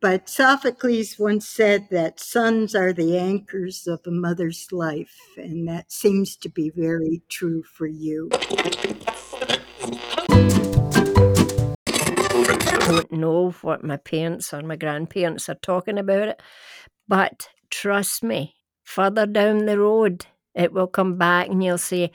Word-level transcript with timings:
But 0.00 0.28
Sophocles 0.28 1.18
once 1.18 1.48
said 1.48 1.88
that 1.90 2.20
sons 2.20 2.74
are 2.74 2.92
the 2.92 3.18
anchors 3.18 3.86
of 3.86 4.00
a 4.06 4.10
mother's 4.10 4.68
life, 4.72 5.16
and 5.36 5.68
that 5.68 5.92
seems 5.92 6.36
to 6.36 6.48
be 6.48 6.70
very 6.70 7.22
true 7.28 7.62
for 7.62 7.86
you. 7.86 8.28
I 8.32 9.58
don't 12.86 13.12
know 13.12 13.50
what 13.62 13.84
my 13.84 13.96
parents 13.96 14.52
or 14.52 14.62
my 14.62 14.76
grandparents 14.76 15.48
are 15.48 15.54
talking 15.54 15.98
about 15.98 16.28
it, 16.28 16.42
but 17.06 17.48
trust 17.70 18.22
me, 18.22 18.56
further 18.84 19.26
down 19.26 19.66
the 19.66 19.78
road, 19.78 20.26
it 20.54 20.72
will 20.72 20.88
come 20.88 21.16
back 21.16 21.48
and 21.48 21.62
you'll 21.62 21.78
say, 21.78 22.10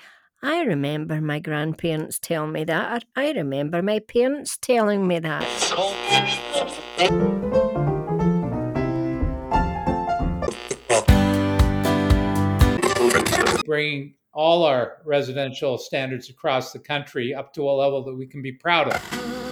I 0.47 0.61
remember 0.61 1.21
my 1.21 1.39
grandparents 1.39 2.19
telling 2.19 2.51
me 2.51 2.65
that. 2.65 3.03
I 3.15 3.31
remember 3.31 3.81
my 3.81 3.97
parents 3.97 4.59
telling 4.61 5.07
me 5.07 5.17
that. 5.17 5.41
Bringing 13.65 14.13
all 14.33 14.63
our 14.65 14.97
residential 15.03 15.79
standards 15.79 16.29
across 16.29 16.71
the 16.71 16.77
country 16.77 17.33
up 17.33 17.51
to 17.55 17.67
a 17.67 17.71
level 17.71 18.03
that 18.03 18.13
we 18.13 18.27
can 18.27 18.43
be 18.43 18.51
proud 18.51 18.89
of. 18.89 19.44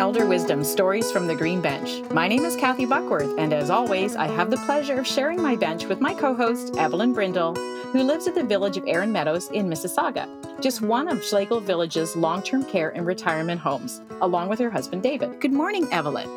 Elder 0.00 0.24
Wisdom 0.24 0.64
Stories 0.64 1.12
from 1.12 1.26
the 1.26 1.34
Green 1.34 1.60
Bench. 1.60 2.10
My 2.10 2.26
name 2.26 2.46
is 2.46 2.56
Kathy 2.56 2.86
Buckworth, 2.86 3.38
and 3.38 3.52
as 3.52 3.68
always, 3.68 4.16
I 4.16 4.28
have 4.28 4.50
the 4.50 4.56
pleasure 4.56 4.98
of 4.98 5.06
sharing 5.06 5.42
my 5.42 5.56
bench 5.56 5.84
with 5.84 6.00
my 6.00 6.14
co 6.14 6.34
host, 6.34 6.74
Evelyn 6.78 7.12
Brindle, 7.12 7.54
who 7.92 8.02
lives 8.02 8.26
at 8.26 8.34
the 8.34 8.42
village 8.42 8.78
of 8.78 8.84
Erin 8.86 9.12
Meadows 9.12 9.50
in 9.50 9.68
Mississauga, 9.68 10.26
just 10.62 10.80
one 10.80 11.06
of 11.06 11.22
Schlegel 11.22 11.60
Village's 11.60 12.16
long 12.16 12.42
term 12.42 12.64
care 12.64 12.88
and 12.88 13.04
retirement 13.04 13.60
homes, 13.60 14.00
along 14.22 14.48
with 14.48 14.58
her 14.58 14.70
husband, 14.70 15.02
David. 15.02 15.38
Good 15.38 15.52
morning, 15.52 15.86
Evelyn. 15.92 16.30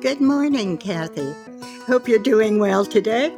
Good 0.00 0.20
morning, 0.20 0.78
Kathy. 0.78 1.34
Hope 1.88 2.06
you're 2.06 2.20
doing 2.20 2.60
well 2.60 2.84
today. 2.84 3.36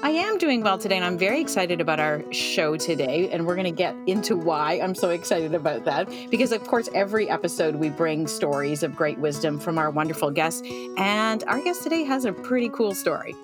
I 0.00 0.10
am 0.10 0.38
doing 0.38 0.62
well 0.62 0.78
today, 0.78 0.94
and 0.94 1.04
I'm 1.04 1.18
very 1.18 1.40
excited 1.40 1.80
about 1.80 1.98
our 1.98 2.22
show 2.32 2.76
today. 2.76 3.28
And 3.30 3.44
we're 3.46 3.56
going 3.56 3.64
to 3.64 3.72
get 3.72 3.96
into 4.06 4.36
why 4.36 4.74
I'm 4.74 4.94
so 4.94 5.10
excited 5.10 5.54
about 5.54 5.84
that. 5.86 6.08
Because, 6.30 6.52
of 6.52 6.62
course, 6.68 6.88
every 6.94 7.28
episode 7.28 7.74
we 7.74 7.88
bring 7.88 8.28
stories 8.28 8.84
of 8.84 8.94
great 8.94 9.18
wisdom 9.18 9.58
from 9.58 9.76
our 9.76 9.90
wonderful 9.90 10.30
guests. 10.30 10.62
And 10.96 11.42
our 11.48 11.60
guest 11.60 11.82
today 11.82 12.04
has 12.04 12.24
a 12.24 12.32
pretty 12.32 12.68
cool 12.68 12.94
story. 12.94 13.34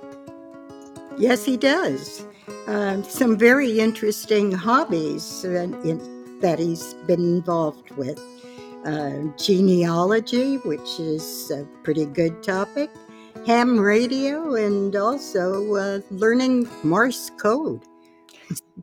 Yes, 1.19 1.45
he 1.45 1.57
does. 1.57 2.25
Um, 2.69 3.03
some 3.03 3.37
very 3.37 3.81
interesting 3.81 4.53
hobbies 4.53 5.43
that 5.43 6.57
he's 6.61 6.95
been 7.07 7.21
involved 7.21 7.91
with. 7.93 8.21
Uh, 8.85 9.25
genealogy, 9.39 10.57
which 10.59 11.01
is 11.01 11.51
a 11.51 11.65
pretty 11.83 12.05
good 12.05 12.43
topic 12.43 12.91
ham 13.47 13.79
radio 13.79 14.55
and 14.55 14.97
also 14.97 15.75
uh, 15.75 16.01
learning 16.11 16.67
Morse 16.83 17.31
code. 17.39 17.83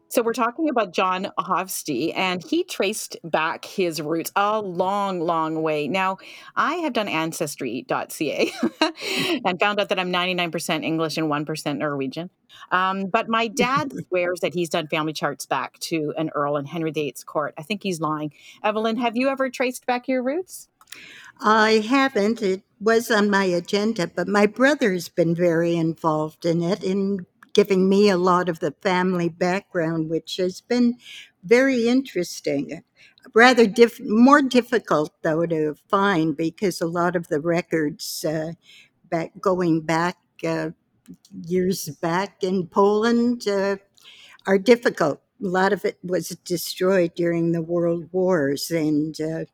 So 0.07 0.21
we're 0.21 0.33
talking 0.33 0.69
about 0.69 0.93
John 0.93 1.31
Hofstee, 1.39 2.13
and 2.15 2.43
he 2.43 2.63
traced 2.63 3.17
back 3.23 3.65
his 3.65 4.01
roots 4.01 4.31
a 4.35 4.59
long, 4.59 5.19
long 5.19 5.61
way. 5.61 5.87
Now, 5.87 6.17
I 6.55 6.75
have 6.75 6.93
done 6.93 7.07
Ancestry.ca 7.07 8.51
and 9.45 9.59
found 9.59 9.79
out 9.79 9.89
that 9.89 9.99
I'm 9.99 10.11
99% 10.11 10.83
English 10.83 11.17
and 11.17 11.27
1% 11.27 11.77
Norwegian. 11.77 12.29
Um, 12.71 13.07
but 13.07 13.29
my 13.29 13.47
dad 13.47 13.93
swears 14.09 14.41
that 14.41 14.53
he's 14.53 14.69
done 14.69 14.87
family 14.87 15.13
charts 15.13 15.45
back 15.45 15.79
to 15.79 16.13
an 16.17 16.29
Earl 16.35 16.57
in 16.57 16.65
Henry 16.65 16.91
VIII's 16.91 17.23
court. 17.23 17.53
I 17.57 17.63
think 17.63 17.81
he's 17.81 18.01
lying. 18.01 18.33
Evelyn, 18.63 18.97
have 18.97 19.15
you 19.15 19.29
ever 19.29 19.49
traced 19.49 19.85
back 19.85 20.07
your 20.07 20.21
roots? 20.21 20.67
I 21.39 21.83
haven't. 21.87 22.41
It 22.41 22.63
was 22.79 23.09
on 23.11 23.29
my 23.29 23.45
agenda, 23.45 24.07
but 24.07 24.27
my 24.27 24.45
brother's 24.45 25.09
been 25.09 25.35
very 25.35 25.75
involved 25.75 26.45
in 26.45 26.61
it 26.61 26.83
in 26.83 27.25
giving 27.53 27.89
me 27.89 28.09
a 28.09 28.17
lot 28.17 28.47
of 28.49 28.59
the 28.59 28.73
family 28.81 29.29
background, 29.29 30.09
which 30.09 30.37
has 30.37 30.61
been 30.61 30.97
very 31.43 31.87
interesting. 31.87 32.83
Rather 33.33 33.67
diff- 33.67 33.99
more 34.01 34.41
difficult 34.41 35.11
though 35.21 35.45
to 35.45 35.75
find 35.89 36.35
because 36.35 36.81
a 36.81 36.87
lot 36.87 37.15
of 37.15 37.27
the 37.27 37.39
records 37.39 38.25
uh, 38.25 38.53
back 39.09 39.31
going 39.41 39.81
back 39.81 40.17
uh, 40.47 40.71
years 41.47 41.89
back 42.01 42.43
in 42.43 42.67
Poland 42.67 43.47
uh, 43.47 43.77
are 44.47 44.57
difficult. 44.57 45.21
A 45.43 45.47
lot 45.47 45.73
of 45.73 45.85
it 45.85 45.97
was 46.03 46.29
destroyed 46.45 47.13
during 47.15 47.51
the 47.51 47.61
world 47.61 48.09
wars, 48.11 48.71
and 48.71 49.19
uh, 49.21 49.45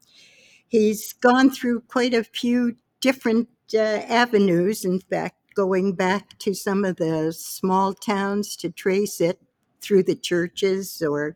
he's 0.67 1.13
gone 1.13 1.49
through 1.49 1.81
quite 1.81 2.13
a 2.13 2.23
few 2.23 2.75
different 3.01 3.49
uh, 3.73 3.77
avenues. 3.77 4.85
In 4.85 4.99
fact, 4.99 5.35
going 5.55 5.93
back 5.93 6.37
to 6.39 6.53
some 6.53 6.85
of 6.85 6.97
the 6.97 7.33
small 7.33 7.93
towns 7.93 8.55
to 8.57 8.69
trace 8.69 9.19
it 9.21 9.39
through 9.81 10.03
the 10.03 10.15
churches 10.15 11.01
or 11.01 11.35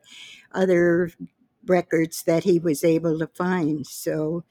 other 0.53 1.11
records 1.65 2.23
that 2.23 2.43
he 2.43 2.59
was 2.59 2.83
able 2.83 3.19
to 3.19 3.27
find. 3.27 3.85
So 3.87 4.43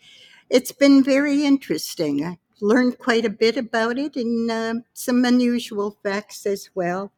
it's 0.51 0.73
been 0.73 1.03
very 1.03 1.45
interesting. 1.45 2.25
I 2.25 2.39
learned 2.61 2.99
quite 2.99 3.25
a 3.25 3.31
bit 3.31 3.57
about 3.57 3.99
it 3.99 4.17
and 4.17 4.51
uh, 4.51 4.75
some 4.93 5.25
unusual 5.25 5.97
facts 6.03 6.47
as 6.47 6.71
well, 6.75 7.13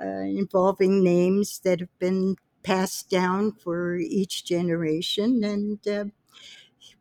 uh, 0.00 0.06
involving 0.06 1.02
names 1.04 1.60
that 1.60 1.80
have 1.80 1.98
been 1.98 2.36
passed 2.62 3.10
down 3.10 3.52
for 3.52 3.96
each 3.96 4.44
generation 4.44 5.44
and 5.44 5.86
uh, 5.88 6.04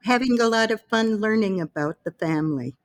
having 0.03 0.39
a 0.39 0.47
lot 0.47 0.71
of 0.71 0.81
fun 0.81 1.17
learning 1.17 1.61
about 1.61 1.97
the 2.03 2.11
family. 2.11 2.75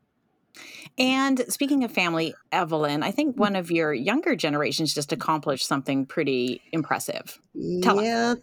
And 0.97 1.45
speaking 1.49 1.85
of 1.85 1.93
family, 1.93 2.35
Evelyn, 2.51 3.03
I 3.03 3.13
think 3.13 3.37
one 3.37 3.55
of 3.55 3.71
your 3.71 3.93
younger 3.95 4.35
generations 4.35 4.95
just 4.95 5.13
accomplished 5.13 5.67
something 5.67 6.07
pretty 6.07 6.61
impressive. 6.73 7.39
Tell 7.83 8.03
yeah, 8.03 8.33
us. 8.33 8.39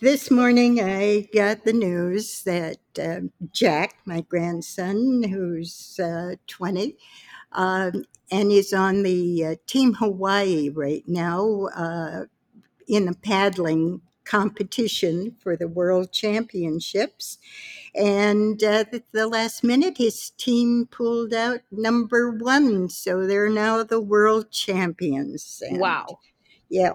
this 0.00 0.30
morning 0.30 0.80
I 0.80 1.28
got 1.34 1.64
the 1.64 1.74
news 1.74 2.42
that 2.44 2.78
uh, 2.98 3.20
Jack, 3.52 3.96
my 4.06 4.22
grandson, 4.22 5.22
who's 5.22 6.00
uh, 6.02 6.36
20, 6.46 6.96
um, 7.52 8.04
and 8.30 8.52
is 8.52 8.72
on 8.72 9.02
the 9.02 9.44
uh, 9.44 9.54
Team 9.66 9.94
Hawaii 9.94 10.70
right 10.70 11.04
now 11.06 11.68
uh, 11.76 12.24
in 12.88 13.08
a 13.08 13.14
paddling 13.14 14.00
competition 14.30 15.34
for 15.42 15.56
the 15.56 15.66
World 15.66 16.12
Championships. 16.12 17.38
And 17.96 18.62
uh, 18.62 18.84
at 18.92 19.10
the 19.12 19.26
last 19.26 19.64
minute, 19.64 19.98
his 19.98 20.30
team 20.30 20.86
pulled 20.88 21.34
out 21.34 21.62
number 21.72 22.30
one. 22.30 22.88
So 22.90 23.26
they're 23.26 23.50
now 23.50 23.82
the 23.82 24.00
world 24.00 24.52
champions. 24.52 25.60
And 25.68 25.80
wow. 25.80 26.06
Yeah. 26.68 26.92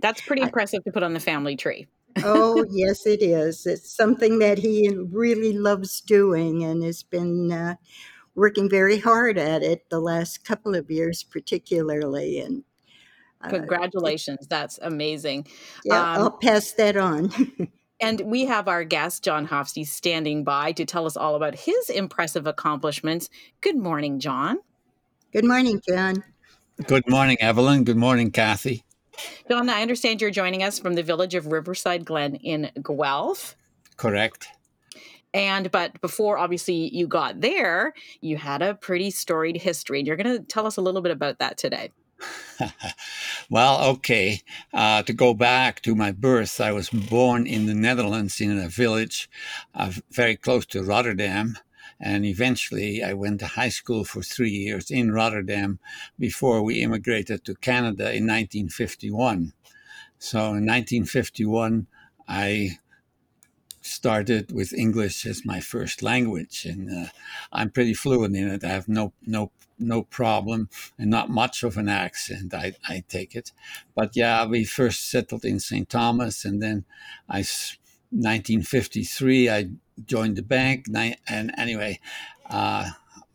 That's 0.00 0.22
pretty 0.22 0.40
impressive 0.40 0.82
to 0.84 0.92
put 0.92 1.02
on 1.02 1.12
the 1.12 1.20
family 1.20 1.54
tree. 1.54 1.86
oh, 2.24 2.64
yes, 2.70 3.06
it 3.06 3.22
is. 3.22 3.66
It's 3.66 3.94
something 3.94 4.38
that 4.38 4.58
he 4.58 4.88
really 4.88 5.52
loves 5.52 6.00
doing 6.00 6.64
and 6.64 6.82
has 6.82 7.02
been 7.02 7.52
uh, 7.52 7.74
working 8.34 8.70
very 8.70 8.98
hard 8.98 9.36
at 9.36 9.62
it 9.62 9.90
the 9.90 10.00
last 10.00 10.44
couple 10.46 10.74
of 10.74 10.90
years, 10.90 11.22
particularly. 11.22 12.40
And 12.40 12.64
congratulations. 13.48 14.46
That's 14.46 14.78
amazing. 14.82 15.46
Yeah, 15.84 16.00
um, 16.00 16.22
I'll 16.22 16.30
pass 16.30 16.72
that 16.72 16.96
on. 16.96 17.30
And 18.02 18.22
we 18.22 18.46
have 18.46 18.66
our 18.66 18.82
guest, 18.82 19.22
John 19.22 19.46
Hofstee, 19.46 19.86
standing 19.86 20.42
by 20.42 20.72
to 20.72 20.86
tell 20.86 21.04
us 21.04 21.18
all 21.18 21.34
about 21.34 21.54
his 21.54 21.90
impressive 21.90 22.46
accomplishments. 22.46 23.28
Good 23.60 23.76
morning, 23.76 24.20
John. 24.20 24.58
Good 25.32 25.44
morning, 25.44 25.82
John. 25.86 26.24
Good 26.86 27.06
morning, 27.06 27.36
Evelyn. 27.40 27.84
Good 27.84 27.98
morning, 27.98 28.30
Kathy. 28.30 28.84
John, 29.50 29.68
I 29.68 29.82
understand 29.82 30.22
you're 30.22 30.30
joining 30.30 30.62
us 30.62 30.78
from 30.78 30.94
the 30.94 31.02
village 31.02 31.34
of 31.34 31.52
Riverside 31.52 32.06
Glen 32.06 32.36
in 32.36 32.70
Guelph. 32.82 33.54
Correct. 33.98 34.48
And 35.34 35.70
but 35.70 36.00
before 36.00 36.38
obviously 36.38 36.94
you 36.94 37.06
got 37.06 37.42
there, 37.42 37.92
you 38.22 38.38
had 38.38 38.62
a 38.62 38.74
pretty 38.74 39.10
storied 39.10 39.58
history. 39.58 39.98
And 39.98 40.06
you're 40.06 40.16
going 40.16 40.38
to 40.38 40.42
tell 40.42 40.66
us 40.66 40.78
a 40.78 40.80
little 40.80 41.02
bit 41.02 41.12
about 41.12 41.38
that 41.38 41.58
today. 41.58 41.90
well, 43.50 43.82
okay. 43.90 44.42
Uh, 44.72 45.02
to 45.02 45.12
go 45.12 45.34
back 45.34 45.80
to 45.82 45.94
my 45.94 46.12
birth, 46.12 46.60
I 46.60 46.72
was 46.72 46.90
born 46.90 47.46
in 47.46 47.66
the 47.66 47.74
Netherlands 47.74 48.40
in 48.40 48.58
a 48.58 48.68
village 48.68 49.28
uh, 49.74 49.92
very 50.10 50.36
close 50.36 50.66
to 50.66 50.82
Rotterdam. 50.82 51.56
And 52.02 52.24
eventually, 52.24 53.02
I 53.02 53.12
went 53.12 53.40
to 53.40 53.46
high 53.46 53.68
school 53.68 54.04
for 54.04 54.22
three 54.22 54.50
years 54.50 54.90
in 54.90 55.12
Rotterdam 55.12 55.78
before 56.18 56.62
we 56.62 56.80
immigrated 56.82 57.44
to 57.44 57.54
Canada 57.56 58.04
in 58.04 58.26
1951. 58.26 59.52
So 60.18 60.38
in 60.38 60.66
1951, 60.66 61.86
I 62.26 62.78
started 63.80 64.52
with 64.52 64.72
English 64.74 65.26
as 65.26 65.44
my 65.44 65.60
first 65.60 66.02
language, 66.02 66.66
and 66.66 66.90
uh, 66.90 67.10
I'm 67.52 67.70
pretty 67.70 67.94
fluent 67.94 68.36
in 68.36 68.48
it. 68.48 68.64
I 68.64 68.68
have 68.68 68.88
no 68.88 69.12
no 69.26 69.50
no 69.78 70.02
problem 70.02 70.68
and 70.98 71.10
not 71.10 71.30
much 71.30 71.62
of 71.62 71.78
an 71.78 71.88
accent. 71.88 72.52
I, 72.52 72.74
I 72.86 73.02
take 73.08 73.34
it, 73.34 73.52
but 73.94 74.14
yeah, 74.14 74.44
we 74.46 74.64
first 74.64 75.10
settled 75.10 75.44
in 75.44 75.58
St. 75.60 75.88
Thomas, 75.88 76.44
and 76.44 76.62
then 76.62 76.84
I 77.28 77.44
1953 78.10 79.48
I 79.48 79.70
joined 80.04 80.36
the 80.36 80.42
bank, 80.42 80.86
and 81.28 81.52
anyway. 81.56 82.00
Uh, 82.48 82.90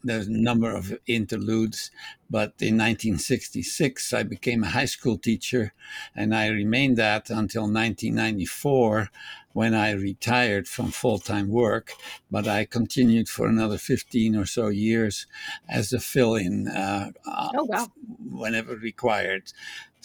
there's 0.05 0.27
a 0.27 0.31
number 0.31 0.73
of 0.73 0.97
interludes, 1.07 1.91
but 2.29 2.53
in 2.59 2.77
1966 2.77 4.13
I 4.13 4.23
became 4.23 4.63
a 4.63 4.69
high 4.69 4.85
school 4.85 5.17
teacher, 5.17 5.73
and 6.15 6.33
I 6.33 6.47
remained 6.47 6.97
that 6.97 7.29
until 7.29 7.63
1994 7.63 9.09
when 9.53 9.73
I 9.73 9.91
retired 9.91 10.67
from 10.67 10.91
full 10.91 11.17
time 11.17 11.47
work. 11.47 11.93
But 12.29 12.47
I 12.47 12.65
continued 12.65 13.29
for 13.29 13.47
another 13.47 13.77
15 13.77 14.35
or 14.35 14.45
so 14.45 14.67
years 14.67 15.27
as 15.67 15.93
a 15.93 15.99
fill 15.99 16.35
in 16.35 16.67
uh, 16.67 17.11
oh, 17.25 17.63
wow. 17.63 17.87
whenever 18.29 18.75
required. 18.75 19.53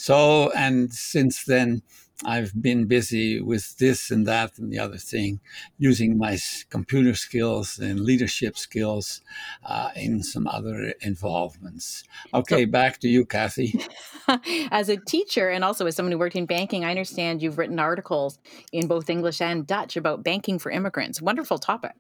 So, 0.01 0.51
and 0.53 0.95
since 0.95 1.45
then, 1.45 1.83
I've 2.25 2.55
been 2.59 2.87
busy 2.87 3.39
with 3.39 3.77
this 3.77 4.11
and 4.11 4.27
that 4.27 4.57
and 4.57 4.73
the 4.73 4.79
other 4.79 4.97
thing, 4.97 5.41
using 5.77 6.17
my 6.17 6.39
computer 6.71 7.15
skills 7.15 7.79
and 7.79 8.01
leadership 8.01 8.57
skills 8.57 9.21
uh, 9.63 9.91
in 9.95 10.23
some 10.23 10.47
other 10.47 10.95
involvements. 11.03 12.03
Okay, 12.33 12.65
so, 12.65 12.71
back 12.71 12.99
to 13.01 13.09
you, 13.11 13.27
Kathy. 13.27 13.79
as 14.71 14.89
a 14.89 14.97
teacher 14.97 15.51
and 15.51 15.65
also 15.65 15.85
as 15.85 15.97
someone 15.97 16.13
who 16.13 16.19
worked 16.19 16.35
in 16.35 16.47
banking, 16.47 16.83
I 16.83 16.91
understand 16.93 17.43
you've 17.43 17.59
written 17.59 17.79
articles 17.79 18.39
in 18.73 18.87
both 18.87 19.11
English 19.11 19.43
and 19.43 19.67
Dutch 19.67 19.99
about 19.99 20.25
banking 20.25 20.59
for 20.59 20.73
immigrants. 20.73 21.21
Wonderful 21.21 21.59
topic. 21.59 21.93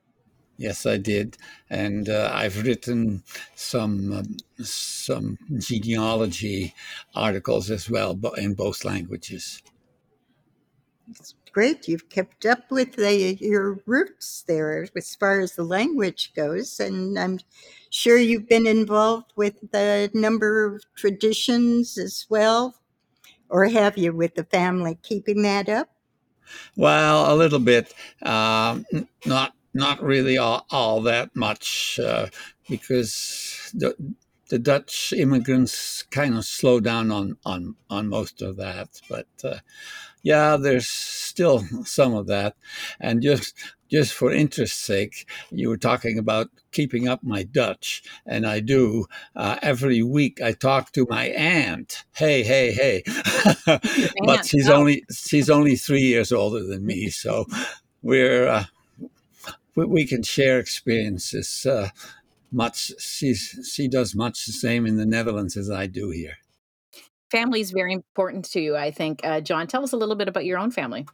Yes, 0.60 0.84
I 0.84 0.98
did, 0.98 1.38
and 1.70 2.06
uh, 2.10 2.30
I've 2.34 2.62
written 2.62 3.22
some 3.54 4.12
um, 4.12 4.36
some 4.62 5.38
genealogy 5.56 6.74
articles 7.14 7.70
as 7.70 7.88
well, 7.88 8.12
but 8.12 8.36
in 8.36 8.52
both 8.52 8.84
languages. 8.84 9.62
It's 11.08 11.34
great. 11.50 11.88
You've 11.88 12.10
kept 12.10 12.44
up 12.44 12.70
with 12.70 12.96
the, 12.96 13.38
your 13.40 13.80
roots 13.86 14.44
there 14.46 14.86
as 14.94 15.16
far 15.16 15.40
as 15.40 15.54
the 15.54 15.64
language 15.64 16.34
goes. 16.36 16.78
And 16.78 17.18
I'm 17.18 17.40
sure 17.88 18.18
you've 18.18 18.46
been 18.46 18.66
involved 18.66 19.32
with 19.36 19.54
a 19.74 20.10
number 20.12 20.66
of 20.66 20.84
traditions 20.94 21.96
as 21.96 22.26
well. 22.28 22.74
Or 23.48 23.64
have 23.64 23.96
you 23.96 24.12
with 24.12 24.34
the 24.34 24.44
family 24.44 24.98
keeping 25.02 25.40
that 25.40 25.70
up? 25.70 25.88
Well, 26.76 27.32
a 27.32 27.34
little 27.34 27.60
bit. 27.60 27.94
Uh, 28.22 28.80
not 29.24 29.54
not 29.74 30.02
really 30.02 30.36
all, 30.38 30.66
all 30.70 31.00
that 31.02 31.34
much 31.34 31.98
uh, 32.02 32.26
because 32.68 33.70
the 33.74 33.94
the 34.50 34.58
Dutch 34.58 35.12
immigrants 35.16 36.02
kind 36.02 36.36
of 36.36 36.44
slow 36.44 36.80
down 36.80 37.10
on 37.10 37.36
on 37.46 37.76
on 37.88 38.08
most 38.08 38.42
of 38.42 38.56
that. 38.56 39.00
But 39.08 39.28
uh, 39.44 39.58
yeah, 40.22 40.56
there's 40.56 40.86
still 40.88 41.64
some 41.84 42.14
of 42.14 42.26
that. 42.26 42.56
And 43.00 43.22
just 43.22 43.54
just 43.90 44.12
for 44.12 44.32
interest's 44.32 44.78
sake, 44.78 45.28
you 45.50 45.68
were 45.68 45.76
talking 45.76 46.18
about 46.18 46.48
keeping 46.72 47.08
up 47.08 47.22
my 47.22 47.42
Dutch, 47.44 48.02
and 48.26 48.46
I 48.46 48.60
do. 48.60 49.06
Uh, 49.34 49.56
every 49.62 50.02
week, 50.02 50.40
I 50.42 50.52
talk 50.52 50.92
to 50.92 51.06
my 51.08 51.26
aunt. 51.26 52.04
Hey, 52.14 52.42
hey, 52.42 52.72
hey! 52.72 53.02
but 54.24 54.46
she's 54.46 54.68
oh. 54.68 54.74
only 54.74 55.04
she's 55.12 55.48
only 55.48 55.76
three 55.76 56.02
years 56.02 56.32
older 56.32 56.64
than 56.64 56.84
me, 56.84 57.08
so 57.08 57.46
we're 58.02 58.48
uh, 58.48 58.64
we, 59.74 59.84
we, 59.86 60.06
can 60.06 60.22
share 60.22 60.58
experiences. 60.58 61.66
Uh, 61.66 61.90
much 62.52 62.92
she's 62.98 63.70
she 63.72 63.86
does 63.86 64.14
much 64.14 64.46
the 64.46 64.52
same 64.52 64.86
in 64.86 64.96
the 64.96 65.06
Netherlands 65.06 65.56
as 65.56 65.70
I 65.70 65.86
do 65.86 66.10
here 66.10 66.38
family 67.30 67.60
is 67.60 67.70
very 67.70 67.92
important 67.92 68.44
to 68.46 68.60
you, 68.60 68.76
I 68.76 68.90
think. 68.90 69.20
Uh, 69.24 69.40
John, 69.40 69.66
tell 69.66 69.84
us 69.84 69.92
a 69.92 69.96
little 69.96 70.16
bit 70.16 70.28
about 70.28 70.44
your 70.44 70.58
own 70.58 70.70
family. 70.70 71.06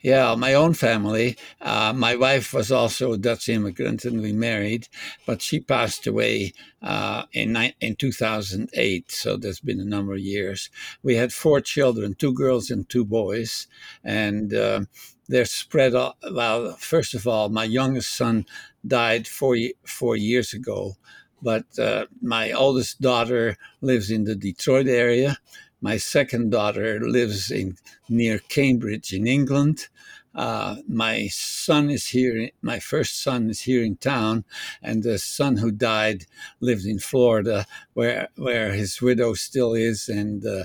Yeah, 0.00 0.36
my 0.36 0.54
own 0.54 0.74
family. 0.74 1.36
Uh, 1.60 1.92
my 1.92 2.14
wife 2.14 2.54
was 2.54 2.70
also 2.70 3.12
a 3.12 3.18
Dutch 3.18 3.48
immigrant, 3.48 4.04
and 4.04 4.22
we 4.22 4.32
married, 4.32 4.86
but 5.26 5.42
she 5.42 5.58
passed 5.58 6.06
away 6.06 6.52
uh, 6.82 7.24
in 7.32 7.56
in 7.80 7.96
2008. 7.96 9.10
So 9.10 9.36
there's 9.36 9.58
been 9.58 9.80
a 9.80 9.84
number 9.84 10.12
of 10.12 10.20
years. 10.20 10.70
We 11.02 11.16
had 11.16 11.32
four 11.32 11.60
children, 11.60 12.14
two 12.14 12.32
girls 12.32 12.70
and 12.70 12.88
two 12.88 13.04
boys, 13.04 13.66
and 14.04 14.54
uh, 14.54 14.82
they're 15.28 15.44
spread 15.44 15.94
out. 15.94 16.16
Well, 16.30 16.72
first 16.76 17.14
of 17.14 17.26
all, 17.26 17.48
my 17.48 17.64
youngest 17.64 18.14
son 18.16 18.46
died 18.86 19.26
four 19.26 19.56
four 19.84 20.16
years 20.16 20.52
ago, 20.52 20.96
but 21.42 21.66
uh, 21.78 22.06
my 22.20 22.52
oldest 22.52 23.00
daughter 23.00 23.56
lives 23.80 24.10
in 24.10 24.24
the 24.24 24.36
Detroit 24.36 24.86
area. 24.86 25.38
My 25.80 25.98
second 25.98 26.50
daughter 26.50 27.00
lives 27.00 27.50
in 27.50 27.76
near 28.08 28.38
Cambridge 28.38 29.12
in 29.12 29.26
England. 29.26 29.88
Uh, 30.34 30.76
my 30.86 31.28
son 31.28 31.88
is 31.88 32.08
here. 32.08 32.50
My 32.60 32.78
first 32.78 33.22
son 33.22 33.48
is 33.48 33.62
here 33.62 33.82
in 33.82 33.96
town, 33.96 34.44
and 34.82 35.02
the 35.02 35.18
son 35.18 35.56
who 35.56 35.70
died 35.72 36.26
lived 36.60 36.84
in 36.84 36.98
Florida, 36.98 37.66
where 37.94 38.28
where 38.36 38.72
his 38.72 39.00
widow 39.00 39.32
still 39.32 39.72
is, 39.72 40.10
and 40.10 40.44
uh, 40.46 40.64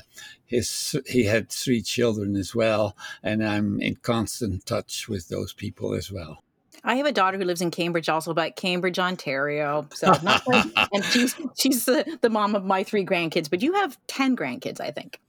his 0.51 0.95
he 1.07 1.23
had 1.23 1.49
three 1.49 1.81
children 1.81 2.35
as 2.35 2.53
well. 2.53 2.95
And 3.23 3.43
I'm 3.43 3.81
in 3.81 3.95
constant 3.95 4.65
touch 4.65 5.07
with 5.07 5.29
those 5.29 5.53
people 5.53 5.93
as 5.95 6.11
well. 6.11 6.43
I 6.83 6.95
have 6.95 7.05
a 7.05 7.11
daughter 7.11 7.37
who 7.37 7.45
lives 7.45 7.61
in 7.61 7.71
Cambridge, 7.71 8.09
also, 8.09 8.33
but 8.33 8.55
Cambridge, 8.55 8.99
Ontario. 8.99 9.87
So 9.93 10.11
and 10.93 11.03
she's 11.05 11.35
she's 11.57 11.85
the, 11.85 12.17
the 12.21 12.29
mom 12.29 12.53
of 12.53 12.65
my 12.65 12.83
three 12.83 13.05
grandkids. 13.05 13.49
But 13.49 13.61
you 13.61 13.73
have 13.73 13.97
ten 14.07 14.35
grandkids, 14.35 14.81
I 14.81 14.91
think. 14.91 15.19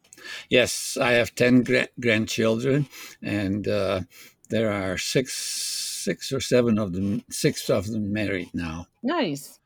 Yes, 0.48 0.96
I 1.00 1.12
have 1.12 1.34
ten 1.34 1.62
gra- 1.62 1.88
grandchildren, 2.00 2.88
and 3.22 3.66
uh, 3.69 4.00
there 4.50 4.72
are 4.72 4.98
six 4.98 5.34
six 5.34 6.32
or 6.32 6.40
seven 6.40 6.78
of 6.78 6.92
them. 6.92 7.22
Six 7.30 7.70
of 7.70 7.86
them 7.86 8.12
married 8.12 8.50
now. 8.52 8.86
Nice. 9.02 9.60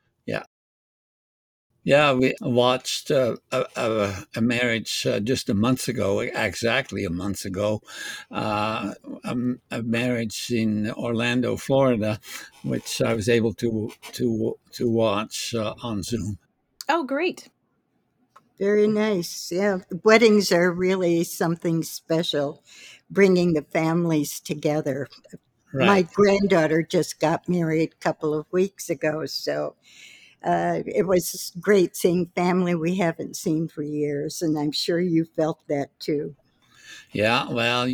Yeah, 1.87 2.11
we 2.11 2.35
watched 2.41 3.11
uh, 3.11 3.37
a, 3.49 3.65
a, 3.77 4.13
a, 4.35 4.41
marriage 4.41 5.07
uh, 5.07 5.21
just 5.21 5.47
a 5.47 5.53
month 5.53 5.87
ago, 5.87 6.19
exactly 6.19 7.05
a 7.05 7.09
month 7.09 7.45
ago, 7.45 7.81
uh, 8.29 8.93
a, 9.23 9.37
a, 9.71 9.83
marriage 9.83 10.51
in 10.51 10.91
Orlando, 10.91 11.55
Florida, 11.55 12.19
which 12.61 13.01
I 13.01 13.13
was 13.13 13.29
able 13.29 13.53
to 13.53 13.89
to 14.11 14.59
to 14.73 14.89
watch 14.89 15.55
uh, 15.55 15.75
on 15.81 16.03
Zoom. 16.03 16.39
Oh, 16.89 17.05
great! 17.05 17.47
Very 18.59 18.89
nice. 18.89 19.49
Yeah, 19.49 19.77
weddings 20.03 20.51
are 20.51 20.69
really 20.73 21.23
something 21.23 21.83
special, 21.83 22.65
bringing 23.09 23.53
the 23.53 23.61
families 23.61 24.41
together. 24.41 25.07
Right. 25.71 25.85
My 25.85 26.01
granddaughter 26.01 26.83
just 26.83 27.21
got 27.21 27.47
married 27.47 27.93
a 27.93 28.03
couple 28.03 28.33
of 28.33 28.45
weeks 28.51 28.89
ago, 28.89 29.25
so 29.25 29.77
uh, 30.43 30.81
it 30.85 31.07
was 31.07 31.51
great 31.59 31.95
seeing 31.95 32.27
family 32.35 32.75
we 32.75 32.97
haven't 32.97 33.35
seen 33.35 33.67
for 33.67 33.81
years, 33.81 34.41
and 34.41 34.57
I'm 34.57 34.71
sure 34.71 34.99
you 34.99 35.25
felt 35.25 35.59
that 35.67 35.97
too. 35.99 36.35
Yeah, 37.11 37.49
well, 37.49 37.87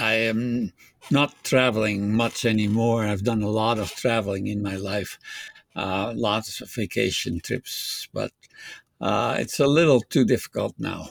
I 0.00 0.12
am 0.14 0.72
not 1.10 1.34
traveling 1.44 2.14
much 2.14 2.44
anymore. 2.44 3.04
I've 3.04 3.24
done 3.24 3.42
a 3.42 3.50
lot 3.50 3.78
of 3.78 3.90
traveling 3.92 4.46
in 4.46 4.62
my 4.62 4.76
life, 4.76 5.18
uh, 5.76 6.12
lots 6.14 6.60
of 6.60 6.70
vacation 6.70 7.40
trips, 7.40 8.08
but 8.12 8.32
uh, 9.00 9.36
it's 9.38 9.60
a 9.60 9.66
little 9.66 10.00
too 10.00 10.24
difficult 10.24 10.74
now. 10.78 11.08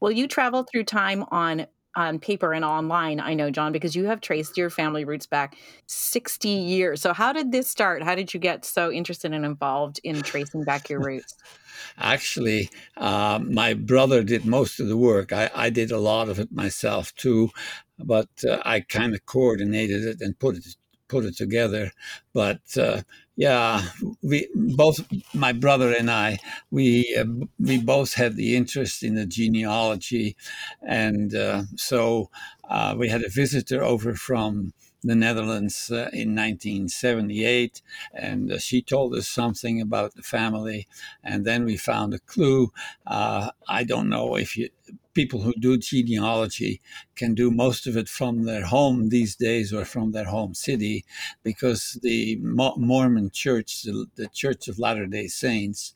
Well, 0.00 0.12
you 0.12 0.28
travel 0.28 0.64
through 0.64 0.84
time 0.84 1.24
on 1.30 1.66
on 1.98 2.20
paper 2.20 2.52
and 2.54 2.64
online, 2.64 3.18
I 3.18 3.34
know, 3.34 3.50
John, 3.50 3.72
because 3.72 3.96
you 3.96 4.04
have 4.04 4.20
traced 4.20 4.56
your 4.56 4.70
family 4.70 5.04
roots 5.04 5.26
back 5.26 5.56
60 5.86 6.48
years. 6.48 7.02
So, 7.02 7.12
how 7.12 7.32
did 7.32 7.50
this 7.50 7.68
start? 7.68 8.04
How 8.04 8.14
did 8.14 8.32
you 8.32 8.38
get 8.38 8.64
so 8.64 8.90
interested 8.92 9.32
and 9.32 9.44
involved 9.44 10.00
in 10.04 10.22
tracing 10.22 10.62
back 10.62 10.88
your 10.88 11.00
roots? 11.00 11.34
Actually, 11.98 12.70
uh, 12.96 13.40
my 13.42 13.74
brother 13.74 14.22
did 14.22 14.44
most 14.44 14.78
of 14.78 14.86
the 14.86 14.96
work. 14.96 15.32
I, 15.32 15.50
I, 15.52 15.70
did 15.70 15.90
a 15.90 15.98
lot 15.98 16.28
of 16.28 16.38
it 16.38 16.52
myself 16.52 17.12
too, 17.16 17.50
but 17.98 18.28
uh, 18.48 18.58
I 18.64 18.80
kind 18.80 19.14
of 19.14 19.26
coordinated 19.26 20.04
it 20.04 20.20
and 20.20 20.38
put 20.38 20.56
it 20.56 20.76
put 21.08 21.24
it 21.24 21.36
together. 21.36 21.92
But 22.32 22.60
uh, 22.76 23.02
yeah, 23.36 23.82
we 24.22 24.48
both 24.54 25.06
my 25.32 25.52
brother 25.52 25.92
and 25.92 26.10
I 26.10 26.38
we 26.70 27.16
uh, 27.18 27.46
we 27.58 27.78
both 27.78 28.14
had 28.14 28.36
the 28.36 28.56
interest 28.56 29.02
in 29.02 29.14
the 29.14 29.26
genealogy, 29.26 30.36
and 30.82 31.34
uh, 31.34 31.62
so 31.76 32.30
uh, 32.68 32.94
we 32.98 33.08
had 33.08 33.22
a 33.22 33.28
visitor 33.28 33.82
over 33.82 34.14
from 34.14 34.72
the 35.02 35.14
Netherlands 35.14 35.92
uh, 35.92 36.10
in 36.12 36.34
1978, 36.34 37.80
and 38.12 38.50
uh, 38.50 38.58
she 38.58 38.82
told 38.82 39.14
us 39.14 39.28
something 39.28 39.80
about 39.80 40.14
the 40.14 40.22
family, 40.22 40.88
and 41.22 41.44
then 41.44 41.64
we 41.64 41.76
found 41.76 42.12
a 42.12 42.18
clue. 42.18 42.72
I 43.06 43.84
don't 43.86 44.08
know 44.08 44.36
if 44.36 44.56
you 44.56 44.70
people 45.18 45.42
who 45.42 45.52
do 45.58 45.76
genealogy 45.76 46.80
can 47.16 47.34
do 47.34 47.50
most 47.50 47.88
of 47.88 47.96
it 47.96 48.08
from 48.08 48.44
their 48.44 48.64
home 48.66 49.08
these 49.08 49.34
days 49.34 49.72
or 49.72 49.84
from 49.84 50.12
their 50.12 50.26
home 50.36 50.54
city 50.54 51.04
because 51.42 51.98
the 52.04 52.38
Mormon 52.40 53.28
church, 53.32 53.82
the, 53.82 54.06
the 54.14 54.28
Church 54.28 54.68
of 54.68 54.78
Latter 54.78 55.06
day 55.06 55.26
Saints, 55.26 55.92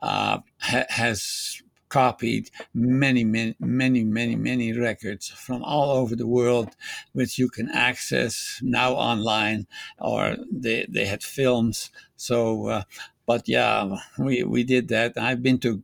uh, 0.00 0.38
ha- 0.58 0.86
has 0.88 1.60
copied 1.90 2.50
many, 2.72 3.24
many, 3.24 3.54
many, 3.60 4.04
many, 4.04 4.36
many 4.36 4.72
records 4.72 5.28
from 5.28 5.62
all 5.62 5.90
over 5.90 6.16
the 6.16 6.32
world, 6.38 6.70
which 7.12 7.38
you 7.38 7.50
can 7.50 7.68
access 7.68 8.58
now 8.62 8.94
online, 8.94 9.66
or 9.98 10.38
they, 10.50 10.86
they 10.88 11.04
had 11.04 11.22
films. 11.22 11.90
So, 12.16 12.68
uh, 12.68 12.82
but 13.26 13.42
yeah, 13.46 13.98
we, 14.18 14.42
we 14.44 14.64
did 14.64 14.88
that. 14.88 15.18
I've 15.18 15.42
been 15.42 15.58
to 15.58 15.82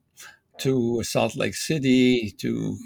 to 0.58 1.02
Salt 1.02 1.36
Lake 1.36 1.54
City 1.54 2.32
to 2.38 2.78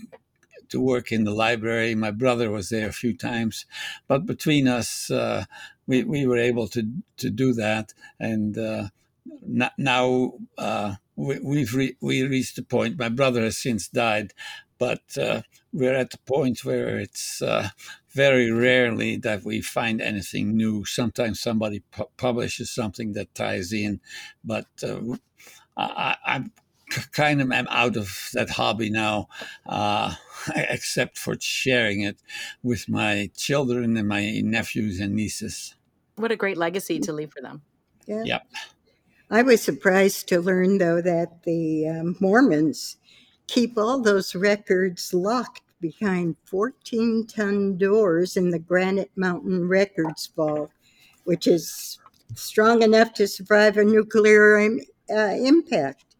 to 0.68 0.80
work 0.80 1.12
in 1.12 1.24
the 1.24 1.34
library. 1.34 1.94
My 1.94 2.10
brother 2.10 2.50
was 2.50 2.70
there 2.70 2.88
a 2.88 2.92
few 2.92 3.14
times, 3.14 3.66
but 4.08 4.24
between 4.24 4.66
us, 4.68 5.10
uh, 5.10 5.44
we 5.86 6.04
we 6.04 6.26
were 6.26 6.38
able 6.38 6.68
to 6.68 6.82
to 7.18 7.30
do 7.30 7.52
that. 7.54 7.92
And 8.18 8.56
uh, 8.56 8.88
now 9.78 10.34
uh, 10.58 10.94
we, 11.16 11.60
have 11.60 11.74
re- 11.74 11.96
we 12.00 12.22
reached 12.22 12.56
the 12.56 12.62
point. 12.62 12.98
My 12.98 13.08
brother 13.08 13.42
has 13.42 13.58
since 13.58 13.88
died, 13.88 14.32
but 14.78 15.02
uh, 15.18 15.42
we're 15.72 15.94
at 15.94 16.10
the 16.10 16.18
point 16.18 16.64
where 16.64 16.98
it's 16.98 17.42
uh, 17.42 17.68
very 18.10 18.50
rarely 18.50 19.16
that 19.16 19.44
we 19.44 19.60
find 19.60 20.00
anything 20.00 20.56
new. 20.56 20.84
Sometimes 20.84 21.40
somebody 21.40 21.80
pu- 21.90 22.10
publishes 22.16 22.70
something 22.70 23.12
that 23.12 23.34
ties 23.34 23.72
in, 23.72 24.00
but 24.44 24.66
uh, 24.82 25.00
I, 25.76 26.16
am 26.26 26.52
kind 27.12 27.40
of 27.40 27.50
am 27.52 27.66
out 27.70 27.96
of 27.96 28.30
that 28.32 28.50
hobby 28.50 28.90
now, 28.90 29.28
uh, 29.66 30.14
except 30.56 31.18
for 31.18 31.36
sharing 31.40 32.02
it 32.02 32.18
with 32.62 32.88
my 32.88 33.30
children 33.36 33.96
and 33.96 34.08
my 34.08 34.40
nephews 34.44 35.00
and 35.00 35.14
nieces. 35.14 35.74
What 36.16 36.32
a 36.32 36.36
great 36.36 36.56
legacy 36.56 36.98
to 37.00 37.12
leave 37.12 37.32
for 37.32 37.40
them. 37.40 37.62
Yeah. 38.06 38.22
Yep. 38.24 38.42
I 39.30 39.42
was 39.42 39.62
surprised 39.62 40.28
to 40.28 40.40
learn, 40.40 40.78
though, 40.78 41.00
that 41.00 41.42
the 41.44 41.88
um, 41.88 42.16
Mormons 42.20 42.98
keep 43.46 43.78
all 43.78 44.00
those 44.00 44.34
records 44.34 45.14
locked 45.14 45.62
behind 45.80 46.36
14 46.44 47.26
ton 47.26 47.76
doors 47.76 48.36
in 48.36 48.50
the 48.50 48.58
Granite 48.58 49.10
Mountain 49.16 49.68
Records 49.68 50.28
Vault, 50.36 50.70
which 51.24 51.46
is 51.46 51.98
strong 52.34 52.82
enough 52.82 53.12
to 53.14 53.26
survive 53.26 53.76
a 53.76 53.84
nuclear 53.84 54.58
uh, 54.58 55.14
impact. 55.14 56.11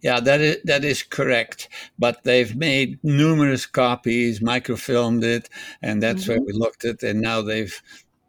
Yeah, 0.00 0.20
that 0.20 0.40
is 0.40 0.56
that 0.64 0.84
is 0.84 1.02
correct. 1.02 1.68
But 1.98 2.24
they've 2.24 2.54
made 2.54 2.98
numerous 3.02 3.66
copies, 3.66 4.40
microfilmed 4.40 5.24
it, 5.24 5.48
and 5.82 6.02
that's 6.02 6.22
mm-hmm. 6.22 6.32
where 6.32 6.40
we 6.40 6.52
looked 6.52 6.84
at. 6.84 7.02
And 7.02 7.20
now 7.20 7.42
they've 7.42 7.82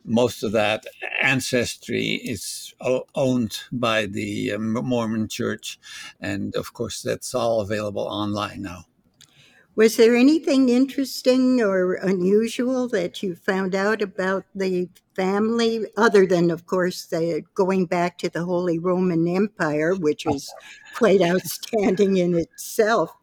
most 0.04 0.44
of 0.44 0.52
that 0.54 0.86
ancestry 1.22 2.16
is 2.16 2.74
owned 3.16 3.60
by 3.72 4.06
the 4.06 4.54
um, 4.54 4.74
Mormon 4.74 5.28
Church, 5.28 5.80
and 6.20 6.56
of 6.56 6.74
course 6.74 7.02
that's 7.02 7.34
all 7.36 7.62
available 7.62 8.04
online 8.04 8.62
now. 8.64 8.86
Was 9.76 9.96
there 9.96 10.16
anything 10.16 10.68
interesting 10.68 11.62
or 11.62 11.94
unusual 11.94 12.90
that 12.90 13.24
you 13.24 13.36
found 13.36 13.74
out 13.74 14.02
about 14.02 14.44
the 14.54 14.90
family, 15.16 15.86
other 15.96 16.26
than, 16.26 16.52
of 16.52 16.66
course, 16.66 17.06
the, 17.06 17.44
going 17.56 17.86
back 17.86 18.18
to 18.18 18.30
the 18.30 18.44
Holy 18.44 18.80
Roman 18.80 19.28
Empire, 19.28 19.96
which 19.96 20.26
is 20.26 20.54
quite 20.96 21.22
outstanding 21.22 22.18
in 22.18 22.38
itself? 22.38 23.16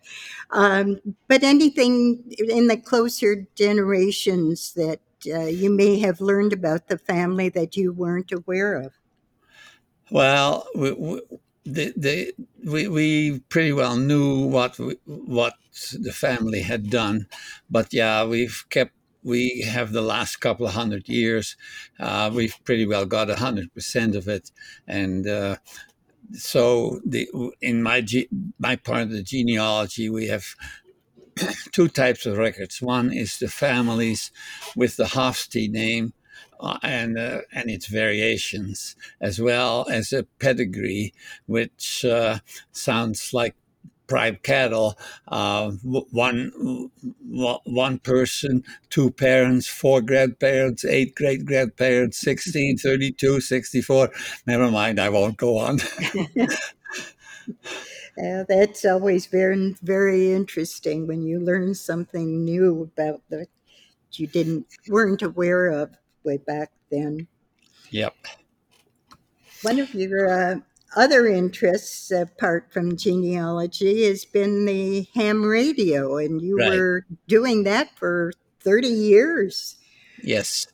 Um, 0.50 1.00
but 1.28 1.42
anything 1.42 2.24
in 2.48 2.68
the 2.68 2.78
closer 2.78 3.46
generations 3.54 4.72
that 4.72 5.00
uh, 5.26 5.46
you 5.46 5.68
may 5.68 5.98
have 5.98 6.20
learned 6.20 6.54
about 6.54 6.88
the 6.88 6.98
family 6.98 7.50
that 7.50 7.76
you 7.76 7.92
weren't 7.92 8.32
aware 8.32 8.74
of? 8.74 8.92
Well, 10.10 10.66
we, 10.74 11.20
the, 11.64 11.92
the, 11.96 12.34
we, 12.64 12.88
we 12.88 13.40
pretty 13.48 13.72
well 13.72 13.96
knew 13.96 14.46
what 14.46 14.78
we, 14.78 14.96
what 15.04 15.54
the 15.92 16.12
family 16.12 16.62
had 16.62 16.90
done, 16.90 17.26
but 17.70 17.92
yeah, 17.92 18.24
we've 18.24 18.64
kept 18.70 18.92
we 19.24 19.62
have 19.62 19.92
the 19.92 20.02
last 20.02 20.36
couple 20.36 20.66
of 20.66 20.74
hundred 20.74 21.08
years, 21.08 21.56
uh, 21.98 22.30
we've 22.32 22.54
pretty 22.64 22.86
well 22.86 23.04
got 23.04 23.28
hundred 23.30 23.72
percent 23.74 24.14
of 24.14 24.28
it, 24.28 24.50
and 24.86 25.26
uh, 25.26 25.56
so 26.32 27.00
the 27.04 27.28
in 27.60 27.82
my 27.82 28.00
ge- 28.00 28.28
my 28.58 28.76
part 28.76 29.02
of 29.02 29.10
the 29.10 29.22
genealogy, 29.22 30.08
we 30.08 30.28
have 30.28 30.44
two 31.72 31.88
types 31.88 32.26
of 32.26 32.38
records. 32.38 32.80
One 32.80 33.12
is 33.12 33.38
the 33.38 33.48
families 33.48 34.30
with 34.76 34.96
the 34.96 35.04
Hofstee 35.04 35.70
name, 35.70 36.12
uh, 36.60 36.78
and 36.82 37.18
uh, 37.18 37.40
and 37.52 37.70
its 37.70 37.86
variations, 37.86 38.96
as 39.20 39.40
well 39.40 39.86
as 39.90 40.12
a 40.12 40.24
pedigree, 40.38 41.14
which 41.46 42.04
uh, 42.04 42.38
sounds 42.72 43.32
like 43.32 43.54
prime 44.08 44.38
cattle. 44.42 44.98
Uh, 45.28 45.70
one 46.10 46.90
one 47.64 47.98
person, 48.00 48.64
two 48.90 49.10
parents, 49.12 49.68
four 49.68 50.00
grandparents, 50.00 50.84
eight 50.84 51.14
great 51.14 51.44
grandparents, 51.44 52.18
16, 52.18 52.78
32, 52.78 53.40
64. 53.40 54.10
Never 54.46 54.70
mind, 54.70 54.98
I 54.98 55.10
won't 55.10 55.36
go 55.36 55.58
on. 55.58 55.78
Yeah, 58.16 58.42
that's 58.48 58.84
always 58.84 59.26
very 59.26 59.76
very 59.82 60.32
interesting 60.32 61.06
when 61.06 61.22
you 61.22 61.38
learn 61.38 61.74
something 61.74 62.44
new 62.44 62.82
about 62.82 63.22
that 63.28 63.46
you 64.12 64.26
didn't 64.26 64.66
weren't 64.88 65.22
aware 65.22 65.68
of 65.68 65.90
way 66.24 66.36
back 66.38 66.70
then. 66.90 67.26
Yep. 67.90 68.14
One 69.62 69.78
of 69.78 69.92
your 69.94 70.28
uh, 70.28 70.56
other 70.96 71.26
interests, 71.26 72.10
apart 72.10 72.72
from 72.72 72.96
genealogy, 72.96 74.06
has 74.06 74.24
been 74.24 74.64
the 74.64 75.06
ham 75.14 75.44
radio, 75.44 76.16
and 76.16 76.40
you 76.40 76.58
right. 76.58 76.70
were 76.70 77.06
doing 77.26 77.64
that 77.64 77.96
for 77.96 78.32
30 78.60 78.88
years. 78.88 79.76
Yes. 80.22 80.66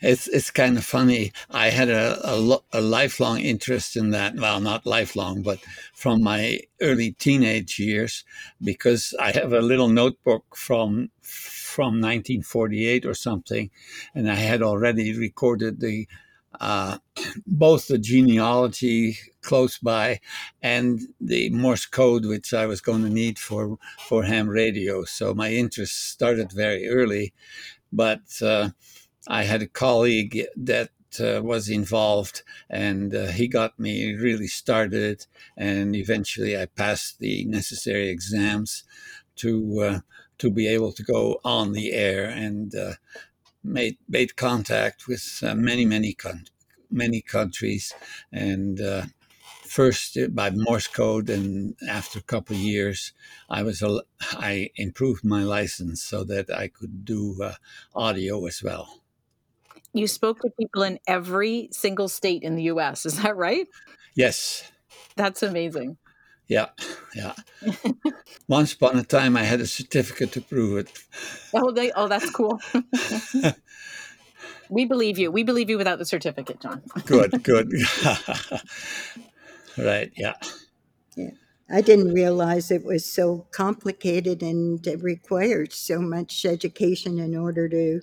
It's 0.00 0.28
it's 0.28 0.50
kind 0.50 0.76
of 0.76 0.84
funny. 0.84 1.32
I 1.50 1.70
had 1.70 1.88
a, 1.88 2.20
a, 2.26 2.58
a, 2.72 2.80
lifelong 2.80 3.40
interest 3.40 3.96
in 3.96 4.10
that. 4.10 4.34
Well, 4.36 4.60
not 4.60 4.86
lifelong, 4.86 5.42
but 5.42 5.60
from 5.94 6.22
my 6.22 6.60
early 6.80 7.12
teenage 7.12 7.78
years, 7.78 8.24
because 8.60 9.14
I 9.18 9.32
have 9.32 9.52
a 9.52 9.60
little 9.60 9.88
notebook 9.88 10.56
from 10.56 11.10
from 11.22 12.00
1948 12.00 13.06
or 13.06 13.14
something, 13.14 13.70
and 14.14 14.30
I 14.30 14.34
had 14.34 14.62
already 14.62 15.16
recorded 15.16 15.80
the 15.80 16.06
uh, 16.60 16.98
both 17.46 17.88
the 17.88 17.98
genealogy 17.98 19.18
close 19.42 19.78
by 19.78 20.20
and 20.62 21.00
the 21.20 21.50
Morse 21.50 21.86
code, 21.86 22.26
which 22.26 22.52
I 22.52 22.66
was 22.66 22.80
going 22.80 23.02
to 23.02 23.10
need 23.10 23.38
for 23.38 23.78
for 24.08 24.24
ham 24.24 24.48
radio. 24.48 25.04
So 25.04 25.34
my 25.34 25.50
interest 25.50 26.10
started 26.10 26.52
very 26.52 26.88
early, 26.88 27.32
but 27.92 28.42
uh, 28.42 28.70
I 29.26 29.44
had 29.44 29.62
a 29.62 29.68
colleague 29.68 30.44
that 30.56 30.90
uh, 31.20 31.40
was 31.42 31.68
involved, 31.68 32.42
and 32.68 33.14
uh, 33.14 33.26
he 33.28 33.48
got 33.48 33.78
me 33.78 34.14
really 34.14 34.46
started. 34.46 35.26
And 35.56 35.96
eventually, 35.96 36.56
I 36.56 36.66
passed 36.66 37.18
the 37.18 37.44
necessary 37.44 38.08
exams 38.08 38.84
to 39.36 39.80
uh, 39.80 40.00
to 40.38 40.50
be 40.50 40.68
able 40.68 40.92
to 40.92 41.02
go 41.02 41.40
on 41.44 41.72
the 41.72 41.92
air 41.92 42.24
and 42.28 42.74
uh, 42.74 42.94
made 43.64 43.98
made 44.08 44.36
contact 44.36 45.08
with 45.08 45.40
uh, 45.42 45.54
many 45.54 45.84
many 45.84 46.14
con- 46.14 46.46
many 46.90 47.20
countries 47.20 47.94
and 48.32 48.80
first 49.68 50.16
by 50.34 50.50
Morse 50.50 50.88
code 50.88 51.30
and 51.30 51.76
after 51.88 52.18
a 52.18 52.22
couple 52.22 52.56
of 52.56 52.62
years 52.62 53.12
I 53.48 53.62
was 53.62 53.82
I 54.32 54.70
improved 54.76 55.24
my 55.24 55.42
license 55.42 56.02
so 56.02 56.24
that 56.24 56.50
I 56.50 56.68
could 56.68 57.04
do 57.04 57.42
uh, 57.42 57.54
audio 57.94 58.46
as 58.46 58.62
well. 58.62 59.00
You 59.92 60.06
spoke 60.06 60.40
to 60.40 60.50
people 60.50 60.82
in 60.82 60.98
every 61.06 61.68
single 61.72 62.08
state 62.08 62.42
in 62.42 62.56
the 62.56 62.64
US, 62.64 63.06
is 63.06 63.22
that 63.22 63.36
right? 63.36 63.66
Yes. 64.14 64.70
That's 65.16 65.42
amazing. 65.42 65.96
Yeah, 66.46 66.68
yeah. 67.14 67.34
Once 68.48 68.72
upon 68.72 68.96
a 68.96 69.04
time, 69.04 69.36
I 69.36 69.42
had 69.42 69.60
a 69.60 69.66
certificate 69.66 70.32
to 70.32 70.40
prove 70.40 70.78
it. 70.78 70.92
Oh, 71.52 71.70
they, 71.70 71.92
oh, 71.92 72.08
that's 72.08 72.30
cool. 72.30 72.58
we 74.70 74.86
believe 74.86 75.18
you. 75.18 75.30
We 75.30 75.42
believe 75.42 75.68
you 75.68 75.76
without 75.76 75.98
the 75.98 76.06
certificate, 76.06 76.60
John. 76.60 76.82
good, 77.04 77.42
good. 77.42 77.70
right, 79.78 80.12
yeah. 80.16 80.34
Yeah. 81.16 81.30
I 81.70 81.82
didn't 81.82 82.14
realize 82.14 82.70
it 82.70 82.84
was 82.84 83.04
so 83.04 83.46
complicated 83.50 84.42
and 84.42 84.84
it 84.86 85.02
required 85.02 85.72
so 85.72 86.00
much 86.00 86.46
education 86.46 87.18
in 87.18 87.36
order 87.36 87.68
to 87.68 88.00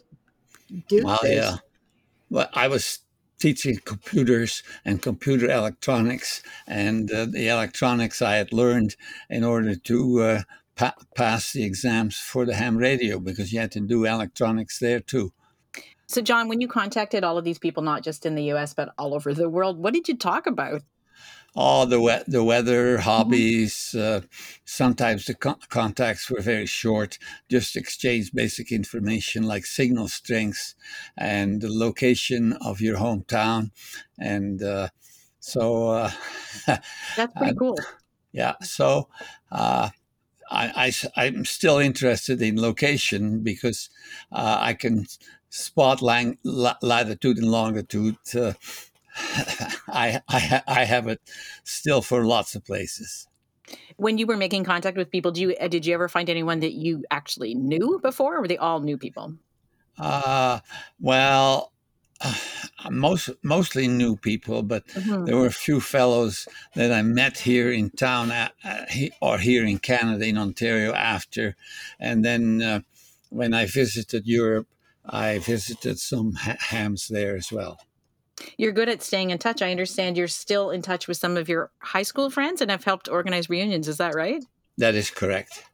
do 0.87 1.03
well, 1.03 1.19
this. 1.21 1.35
Yeah. 1.35 1.57
Well, 2.29 2.49
I 2.53 2.67
was 2.67 2.99
teaching 3.39 3.79
computers 3.85 4.63
and 4.83 5.01
computer 5.01 5.49
electronics. 5.49 6.41
And 6.67 7.11
uh, 7.11 7.25
the 7.25 7.47
electronics 7.47 8.21
I 8.21 8.35
had 8.35 8.53
learned 8.53 8.95
in 9.29 9.43
order 9.43 9.75
to 9.75 10.21
uh, 10.21 10.41
pa- 10.75 10.95
pass 11.15 11.53
the 11.53 11.63
exams 11.63 12.17
for 12.17 12.45
the 12.45 12.55
ham 12.55 12.77
radio 12.77 13.19
because 13.19 13.51
you 13.51 13.59
had 13.59 13.71
to 13.73 13.79
do 13.79 14.05
electronics 14.05 14.79
there 14.79 14.99
too. 14.99 15.31
So, 16.07 16.21
John, 16.21 16.47
when 16.47 16.61
you 16.61 16.67
contacted 16.67 17.23
all 17.23 17.37
of 17.37 17.43
these 17.43 17.57
people, 17.57 17.81
not 17.81 18.03
just 18.03 18.25
in 18.25 18.35
the 18.35 18.51
US, 18.53 18.73
but 18.73 18.93
all 18.97 19.13
over 19.13 19.33
the 19.33 19.49
world, 19.49 19.79
what 19.79 19.93
did 19.93 20.07
you 20.07 20.15
talk 20.15 20.45
about? 20.45 20.83
All 21.55 21.85
the 21.85 22.01
we- 22.01 22.23
the 22.27 22.43
weather, 22.43 22.99
hobbies. 22.99 23.95
Uh, 23.95 24.21
sometimes 24.65 25.25
the 25.25 25.33
con- 25.33 25.59
contacts 25.69 26.29
were 26.29 26.41
very 26.41 26.65
short, 26.65 27.17
just 27.49 27.75
exchange 27.75 28.31
basic 28.33 28.71
information 28.71 29.43
like 29.43 29.65
signal 29.65 30.07
strengths 30.07 30.75
and 31.17 31.61
the 31.61 31.69
location 31.71 32.53
of 32.53 32.81
your 32.81 32.97
hometown, 32.97 33.71
and 34.19 34.61
uh, 34.61 34.89
so 35.39 35.89
uh, 35.89 36.11
That's 37.15 37.33
pretty 37.35 37.55
cool. 37.55 37.77
yeah. 38.31 38.55
So 38.61 39.07
uh, 39.51 39.89
I, 40.51 40.93
I 41.15 41.25
am 41.25 41.45
still 41.45 41.79
interested 41.79 42.41
in 42.41 42.61
location 42.61 43.41
because 43.41 43.89
uh, 44.31 44.57
I 44.59 44.73
can 44.73 45.07
spot 45.49 46.01
lang- 46.01 46.37
latitude 46.43 47.37
and 47.37 47.49
longitude. 47.49 48.17
Uh, 49.15 49.69
I, 49.87 50.21
I 50.29 50.61
I 50.67 50.83
have 50.85 51.07
it 51.07 51.21
still 51.63 52.01
for 52.01 52.25
lots 52.25 52.55
of 52.55 52.65
places. 52.65 53.27
When 53.97 54.17
you 54.17 54.27
were 54.27 54.37
making 54.37 54.63
contact 54.63 54.97
with 54.97 55.09
people, 55.09 55.31
do 55.31 55.41
you 55.41 55.55
uh, 55.59 55.67
did 55.67 55.85
you 55.85 55.93
ever 55.93 56.07
find 56.07 56.29
anyone 56.29 56.59
that 56.59 56.73
you 56.73 57.03
actually 57.11 57.55
knew 57.55 57.99
before, 58.01 58.37
or 58.37 58.41
were 58.41 58.47
they 58.47 58.57
all 58.57 58.79
new 58.79 58.97
people? 58.97 59.35
Uh, 59.97 60.59
well, 60.99 61.71
uh, 62.21 62.33
most 62.89 63.29
mostly 63.43 63.87
new 63.87 64.15
people, 64.15 64.63
but 64.63 64.87
mm-hmm. 64.87 65.25
there 65.25 65.37
were 65.37 65.47
a 65.47 65.51
few 65.51 65.79
fellows 65.79 66.47
that 66.75 66.91
I 66.91 67.01
met 67.01 67.39
here 67.39 67.71
in 67.71 67.89
town 67.89 68.31
uh, 68.31 68.49
or 69.21 69.39
here 69.39 69.65
in 69.65 69.79
Canada, 69.79 70.25
in 70.25 70.37
Ontario, 70.37 70.93
after, 70.93 71.55
and 71.99 72.23
then 72.23 72.61
uh, 72.61 72.79
when 73.29 73.53
I 73.53 73.65
visited 73.65 74.27
Europe, 74.27 74.67
I 75.05 75.39
visited 75.39 75.99
some 75.99 76.33
ha- 76.33 76.57
hams 76.59 77.07
there 77.07 77.35
as 77.35 77.51
well. 77.51 77.79
You're 78.57 78.71
good 78.71 78.89
at 78.89 79.01
staying 79.01 79.29
in 79.29 79.37
touch. 79.37 79.61
I 79.61 79.71
understand 79.71 80.17
you're 80.17 80.27
still 80.27 80.69
in 80.69 80.81
touch 80.81 81.07
with 81.07 81.17
some 81.17 81.37
of 81.37 81.47
your 81.47 81.71
high 81.79 82.03
school 82.03 82.29
friends 82.29 82.61
and 82.61 82.69
have 82.69 82.83
helped 82.83 83.07
organize 83.07 83.49
reunions. 83.49 83.87
Is 83.87 83.97
that 83.97 84.15
right? 84.15 84.43
That 84.77 84.95
is 84.95 85.09
correct. 85.09 85.65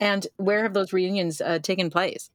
And 0.00 0.26
where 0.36 0.62
have 0.62 0.74
those 0.74 0.92
reunions 0.92 1.40
uh, 1.40 1.58
taken 1.58 1.90
place? 1.90 2.30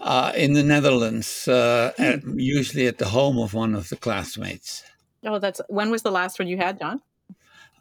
Uh, 0.00 0.32
in 0.36 0.52
the 0.52 0.62
Netherlands, 0.62 1.48
uh, 1.48 1.92
at, 1.98 2.22
usually 2.34 2.86
at 2.86 2.98
the 2.98 3.08
home 3.08 3.38
of 3.38 3.54
one 3.54 3.74
of 3.74 3.88
the 3.88 3.96
classmates. 3.96 4.82
Oh, 5.24 5.38
that's 5.38 5.60
when 5.68 5.90
was 5.90 6.02
the 6.02 6.10
last 6.10 6.38
one 6.38 6.48
you 6.48 6.56
had, 6.56 6.78
John? 6.78 7.00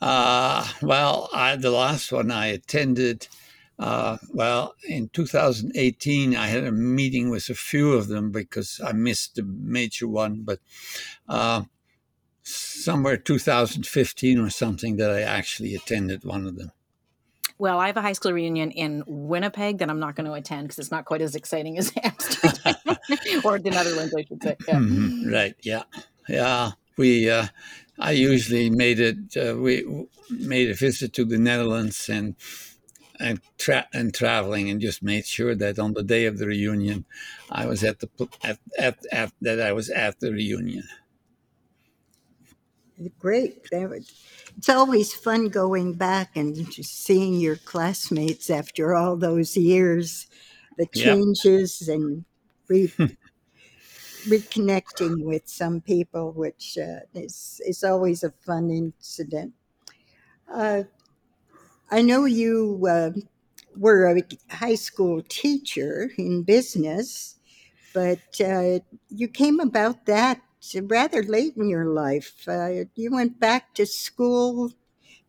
Uh, 0.02 0.68
well, 0.82 1.30
I, 1.34 1.56
the 1.56 1.72
last 1.72 2.12
one 2.12 2.32
I 2.32 2.48
attended 2.48 3.28
uh, 3.78 4.18
well, 4.32 4.76
in 4.88 5.10
2018, 5.10 6.36
I 6.36 6.48
had 6.48 6.64
a 6.64 6.72
meeting 6.72 7.30
with 7.30 7.50
a 7.50 7.56
few 7.56 7.94
of 7.94 8.08
them 8.08 8.32
because 8.32 8.80
I 8.84 8.94
missed 8.94 9.36
the 9.36 9.44
major 9.44 10.08
one, 10.08 10.44
but 10.44 10.60
uh, 11.28 11.64
somewhere 12.42 13.18
2015 13.18 14.40
or 14.40 14.50
something 14.50 14.98
that 14.98 15.12
I 15.12 15.22
actually 15.22 15.76
attended 15.76 16.24
one 16.24 16.46
of 16.46 16.56
them. 16.56 16.72
Well, 17.58 17.80
I 17.80 17.88
have 17.88 17.98
a 17.98 18.02
high 18.02 18.14
school 18.14 18.34
reunion 18.34 18.72
in 18.72 19.04
Winnipeg 19.08 19.78
that 19.78 19.90
I'm 19.90 20.00
not 20.00 20.16
going 20.16 20.26
to 20.26 20.34
attend 20.34 20.68
because 20.68 20.80
it's 20.80 20.92
not 20.92 21.06
quite 21.06 21.22
as 21.22 21.36
exciting 21.36 21.78
as 21.78 21.92
Amsterdam 22.04 22.76
or 23.46 23.60
the 23.60 23.70
Netherlands, 23.72 24.14
I 24.14 24.24
should 24.24 24.44
say. 24.44 24.58
Yeah. 24.68 24.76
Mm-hmm. 24.76 25.34
Right. 25.34 25.56
Yeah. 25.62 25.84
Yeah. 26.28 26.72
We, 26.98 27.30
uh, 27.30 27.48
I 27.98 28.12
usually 28.12 28.70
made 28.70 29.00
it, 29.00 29.38
uh, 29.38 29.56
we 29.58 30.08
made 30.30 30.70
a 30.70 30.74
visit 30.74 31.14
to 31.14 31.26
the 31.26 31.38
Netherlands 31.38 32.10
and 32.10 32.36
and, 33.20 33.40
tra- 33.58 33.88
and 33.94 34.14
traveling 34.14 34.70
and 34.70 34.82
just 34.82 35.04
made 35.04 35.26
sure 35.26 35.56
that 35.56 35.80
on 35.80 35.94
the 35.94 36.04
day 36.04 36.26
of 36.26 36.38
the 36.38 36.48
reunion 36.48 37.06
I 37.52 37.66
was 37.66 37.84
at 37.84 38.00
the 38.00 38.10
at, 38.44 38.60
at, 38.78 38.98
at 39.12 39.32
that 39.42 39.62
I 39.62 39.72
was 39.72 39.90
at 39.90 40.20
the 40.20 40.32
reunion. 40.32 40.84
Great. 43.20 43.68
It's 43.72 44.70
always 44.70 45.14
fun 45.14 45.50
going 45.50 45.94
back 45.94 46.38
and 46.38 46.56
just 46.72 47.04
seeing 47.04 47.36
your 47.36 47.58
classmates 47.58 48.50
after 48.50 48.96
all 48.96 49.18
those 49.18 49.58
years, 49.58 50.28
the 50.78 50.86
changes 50.88 51.84
yep. 51.86 51.98
and 51.98 52.26
re- 52.70 52.94
reconnecting 54.28 55.24
with 55.24 55.46
some 55.46 55.82
people, 55.82 56.32
which 56.32 56.78
uh, 56.78 57.02
is, 57.14 57.60
is 57.66 57.84
always 57.84 58.24
a 58.24 58.32
fun 58.32 58.72
incident. 58.72 59.54
Uh, 60.52 60.84
I 61.92 62.02
know 62.02 62.26
you 62.26 62.86
uh, 62.90 63.12
were 63.76 64.08
a 64.08 64.24
high 64.56 64.76
school 64.76 65.22
teacher 65.28 66.12
in 66.18 66.44
business, 66.44 67.36
but 67.94 68.42
uh, 68.42 68.80
you 69.10 69.28
came 69.28 69.60
about 69.60 70.06
that 70.08 70.42
rather 70.84 71.24
late 71.24 71.56
in 71.58 71.70
your 71.70 71.86
life. 71.86 72.48
Uh, 72.48 72.86
you 72.96 73.12
went 73.12 73.40
back 73.40 73.74
to 73.76 73.86
school 73.86 74.74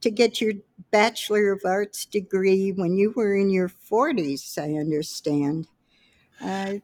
to 0.00 0.10
get 0.10 0.40
your 0.40 0.54
Bachelor 0.90 1.52
of 1.52 1.62
Arts 1.64 2.06
degree 2.06 2.72
when 2.72 2.96
you 2.96 3.12
were 3.16 3.36
in 3.36 3.50
your 3.50 3.68
40s, 3.68 4.58
I 4.58 4.74
understand. 4.74 5.68
Uh, 6.40 6.76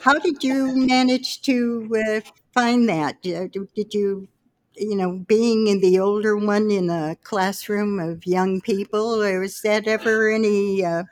how 0.00 0.18
did 0.18 0.42
you 0.44 0.74
manage 0.76 1.42
to 1.42 1.88
uh, 2.06 2.20
find 2.54 2.88
that? 2.88 3.22
Did 3.22 3.94
you 3.94 4.28
you 4.78 4.96
know, 4.96 5.24
being 5.26 5.66
in 5.66 5.80
the 5.80 5.98
older 5.98 6.36
one 6.36 6.70
in 6.70 6.90
a 6.90 7.16
classroom 7.22 7.98
of 7.98 8.26
young 8.26 8.60
people, 8.60 9.18
was 9.18 9.60
that 9.62 9.86
ever 9.86 10.30
any 10.30 10.84
uh, 10.84 11.04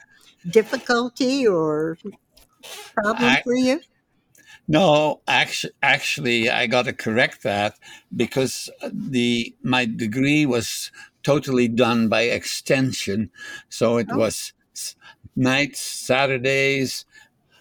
difficulty 0.49 1.47
or 1.47 1.99
problem 2.95 3.31
I, 3.31 3.43
for 3.43 3.55
you? 3.55 3.81
No, 4.69 5.21
actually, 5.29 5.73
actually, 5.83 6.51
I 6.51 6.67
got 6.67 6.87
to 6.87 6.93
correct 6.93 7.43
that 7.45 7.79
because 8.15 8.69
the 8.93 9.55
my 9.63 9.85
degree 9.85 10.45
was 10.45 10.91
totally 11.23 11.69
done 11.69 12.09
by 12.09 12.23
extension, 12.23 13.31
so 13.69 13.99
it 13.99 14.09
oh. 14.11 14.19
was 14.19 14.53
nights, 15.37 15.81
Saturdays, 15.81 17.05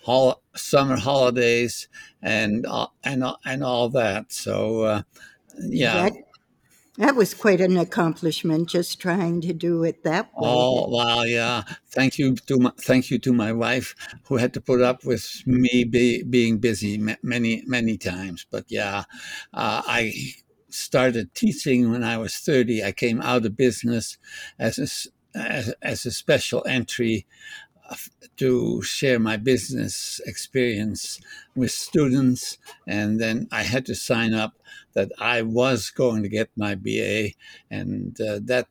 hol- 0.03 0.41
summer 0.55 0.97
holidays, 0.97 1.87
and 2.23 2.65
uh, 2.65 2.87
and 3.03 3.23
uh, 3.23 3.35
and 3.45 3.63
all 3.63 3.89
that. 3.89 4.31
So. 4.31 5.03
Yeah. 5.59 6.09
That, 6.09 6.13
that 6.97 7.15
was 7.15 7.33
quite 7.33 7.59
an 7.59 7.75
accomplishment, 7.77 8.69
just 8.69 9.01
trying 9.01 9.41
to 9.41 9.53
do 9.53 9.83
it 9.83 10.03
that 10.03 10.27
way. 10.27 10.47
Oh 10.47 10.87
wow, 10.87 11.23
yeah! 11.23 11.63
Thank 11.89 12.17
you 12.17 12.35
to 12.35 12.57
my, 12.57 12.71
thank 12.79 13.11
you 13.11 13.19
to 13.19 13.33
my 13.33 13.51
wife 13.51 13.95
who 14.27 14.37
had 14.37 14.53
to 14.53 14.61
put 14.61 14.81
up 14.81 15.03
with 15.03 15.43
me 15.45 15.83
be, 15.83 16.23
being 16.23 16.57
busy 16.59 16.97
many 17.21 17.63
many 17.67 17.97
times. 17.97 18.45
But 18.49 18.65
yeah, 18.69 19.03
uh, 19.53 19.81
I 19.85 20.13
started 20.69 21.33
teaching 21.35 21.91
when 21.91 22.03
I 22.03 22.17
was 22.17 22.37
thirty. 22.37 22.81
I 22.81 22.93
came 22.93 23.21
out 23.21 23.45
of 23.45 23.57
business 23.57 24.17
as 24.57 24.79
a, 24.79 25.37
as, 25.37 25.73
as 25.81 26.05
a 26.05 26.11
special 26.11 26.63
entry 26.65 27.25
to 28.37 28.81
share 28.81 29.19
my 29.19 29.37
business 29.37 30.19
experience 30.25 31.19
with 31.55 31.71
students. 31.71 32.57
And 32.87 33.19
then 33.19 33.47
I 33.51 33.63
had 33.63 33.85
to 33.87 33.95
sign 33.95 34.33
up 34.33 34.53
that 34.93 35.11
I 35.19 35.41
was 35.41 35.89
going 35.89 36.23
to 36.23 36.29
get 36.29 36.49
my 36.55 36.75
BA, 36.75 37.31
and 37.69 38.19
uh, 38.19 38.39
that 38.43 38.67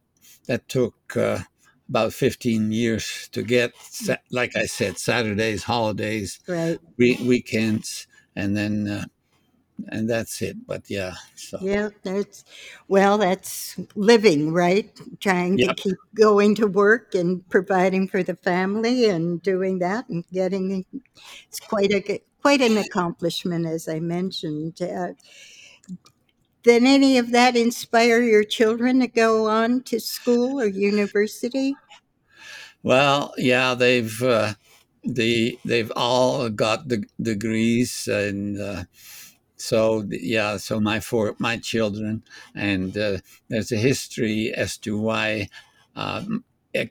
that 0.47 0.69
took 0.69 0.95
uh, 1.17 1.41
about 1.89 2.13
15 2.13 2.73
years 2.73 3.29
to 3.33 3.43
get. 3.43 3.73
Like 4.31 4.57
I 4.57 4.67
said, 4.67 4.99
Saturdays, 4.99 5.65
holidays, 5.65 6.41
right. 6.49 6.79
we- 6.97 7.21
weekends, 7.23 8.07
and 8.35 8.57
then 8.57 8.89
uh, 8.89 9.05
and 9.89 10.09
that's 10.09 10.41
it. 10.43 10.67
But 10.67 10.89
yeah, 10.89 11.15
so 11.35 11.59
yeah, 11.61 11.91
that's 12.03 12.45
well, 12.89 13.19
that's 13.19 13.77
living, 13.95 14.53
right? 14.53 14.91
Trying 15.21 15.59
yep. 15.59 15.77
to 15.77 15.83
keep 15.83 15.97
going 16.15 16.55
to 16.57 16.67
work 16.67 17.15
and 17.15 17.49
providing 17.49 18.09
for 18.09 18.23
the 18.23 18.37
family 18.37 19.09
and 19.09 19.43
doing 19.43 19.79
that 19.81 20.09
and 20.09 20.25
getting 20.33 20.85
it's 21.49 21.61
quite 21.61 21.93
a 21.93 22.21
quite 22.43 22.61
an 22.61 22.77
accomplishment, 22.77 23.67
as 23.67 23.89
I 23.89 24.01
mentioned. 24.01 24.81
Uh, 24.81 25.13
did 26.63 26.83
any 26.85 27.19
of 27.19 27.31
that 27.33 27.57
inspire 27.57 28.23
your 28.23 28.45
children 28.45 29.01
to 29.01 29.07
go 29.07 29.49
on 29.49 29.83
to 29.83 30.01
school 30.01 30.61
or 30.61 30.67
university? 30.67 31.77
Well, 32.83 33.35
yeah, 33.37 33.75
they've 33.75 34.23
uh, 34.23 34.55
the 35.03 35.59
they've 35.65 35.93
all 35.95 36.49
got 36.49 36.89
the 36.89 37.05
degrees 37.21 38.09
and. 38.09 38.61
Uh, 38.61 38.85
so 39.65 40.05
yeah, 40.11 40.59
so 40.59 40.79
my 40.79 41.01
four 41.01 41.35
my 41.39 41.57
children, 41.57 42.23
and 42.55 42.97
uh, 42.99 43.19
there's 43.49 43.73
a 43.73 43.77
history 43.77 44.53
as 44.53 44.77
to 44.79 44.99
why 44.99 45.49
um, 45.97 46.45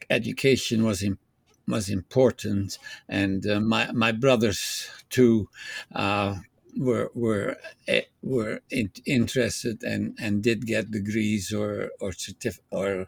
education 0.09 0.83
was 0.83 1.03
in, 1.03 1.19
was 1.67 1.87
important, 1.89 2.79
and 3.07 3.45
uh, 3.45 3.59
my 3.59 3.91
my 3.91 4.11
brothers 4.11 4.89
too 5.09 5.49
uh, 5.93 6.37
were 6.75 7.11
were 7.13 7.57
eh, 7.87 8.05
were 8.23 8.61
in, 8.71 8.91
interested 9.05 9.83
and 9.83 10.17
and 10.19 10.41
did 10.41 10.65
get 10.65 10.89
degrees 10.89 11.53
or 11.53 11.91
or 12.01 12.09
certif- 12.11 12.65
or 12.71 13.07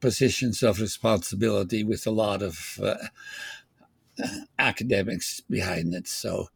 positions 0.00 0.64
of 0.64 0.80
responsibility 0.80 1.84
with 1.84 2.06
a 2.08 2.10
lot 2.10 2.42
of 2.42 2.80
uh, 2.82 2.96
academics 4.58 5.40
behind 5.48 5.94
it. 5.94 6.08
So. 6.08 6.48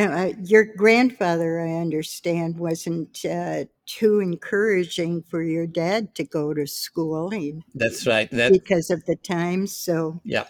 Now, 0.00 0.12
uh, 0.16 0.32
your 0.42 0.64
grandfather, 0.64 1.60
I 1.60 1.74
understand, 1.74 2.58
wasn't 2.58 3.22
uh, 3.22 3.66
too 3.84 4.20
encouraging 4.20 5.24
for 5.24 5.42
your 5.42 5.66
dad 5.66 6.14
to 6.14 6.24
go 6.24 6.54
to 6.54 6.66
school. 6.66 7.28
He, 7.28 7.62
That's 7.74 8.06
right. 8.06 8.30
That 8.30 8.50
because 8.50 8.88
of 8.88 9.04
the 9.04 9.16
times. 9.16 9.76
So, 9.76 10.22
yeah, 10.24 10.46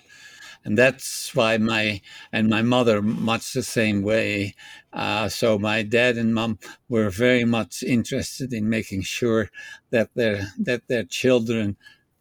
and 0.65 0.79
that's 0.79 1.35
why 1.35 1.59
my 1.59 2.01
and 2.33 2.49
my 2.49 2.63
mother 2.63 3.03
much 3.03 3.53
the 3.53 3.65
same 3.65 4.03
way. 4.03 4.55
Uh, 4.93 5.29
so 5.29 5.59
my 5.59 5.83
dad 5.83 6.17
and 6.17 6.33
mom 6.33 6.61
were 6.89 7.11
very 7.11 7.45
much 7.45 7.83
interested 7.83 8.53
in 8.53 8.71
making 8.71 9.03
sure 9.03 9.51
that 9.91 10.11
their 10.15 10.53
that 10.61 10.87
their 10.87 11.03
children 11.03 11.77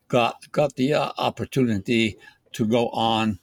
got 0.07 0.51
got 0.51 0.77
the 0.77 0.95
uh, 0.95 1.11
opportunity 1.19 2.17
to 2.53 2.65
go 2.65 2.89
on 2.89 3.37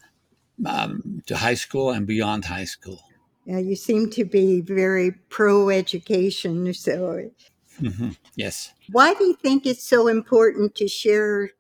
um, 0.67 1.23
to 1.27 1.37
high 1.37 1.55
school 1.55 1.91
and 1.93 2.05
beyond 2.05 2.47
high 2.47 2.65
school. 2.65 2.99
Yeah, 3.47 3.59
you 3.59 3.77
seem 3.77 4.11
to 4.11 4.25
be 4.25 4.61
very 4.61 5.13
pro 5.31 5.71
education. 5.71 6.75
So, 6.75 7.31
hmm 7.79 8.11
Yes. 8.37 8.75
why 8.91 9.15
do 9.15 9.25
you 9.25 9.35
think 9.35 9.67
it's 9.67 9.85
so 9.85 10.09
important 10.09 10.75
to 10.77 10.89
share 10.89 11.51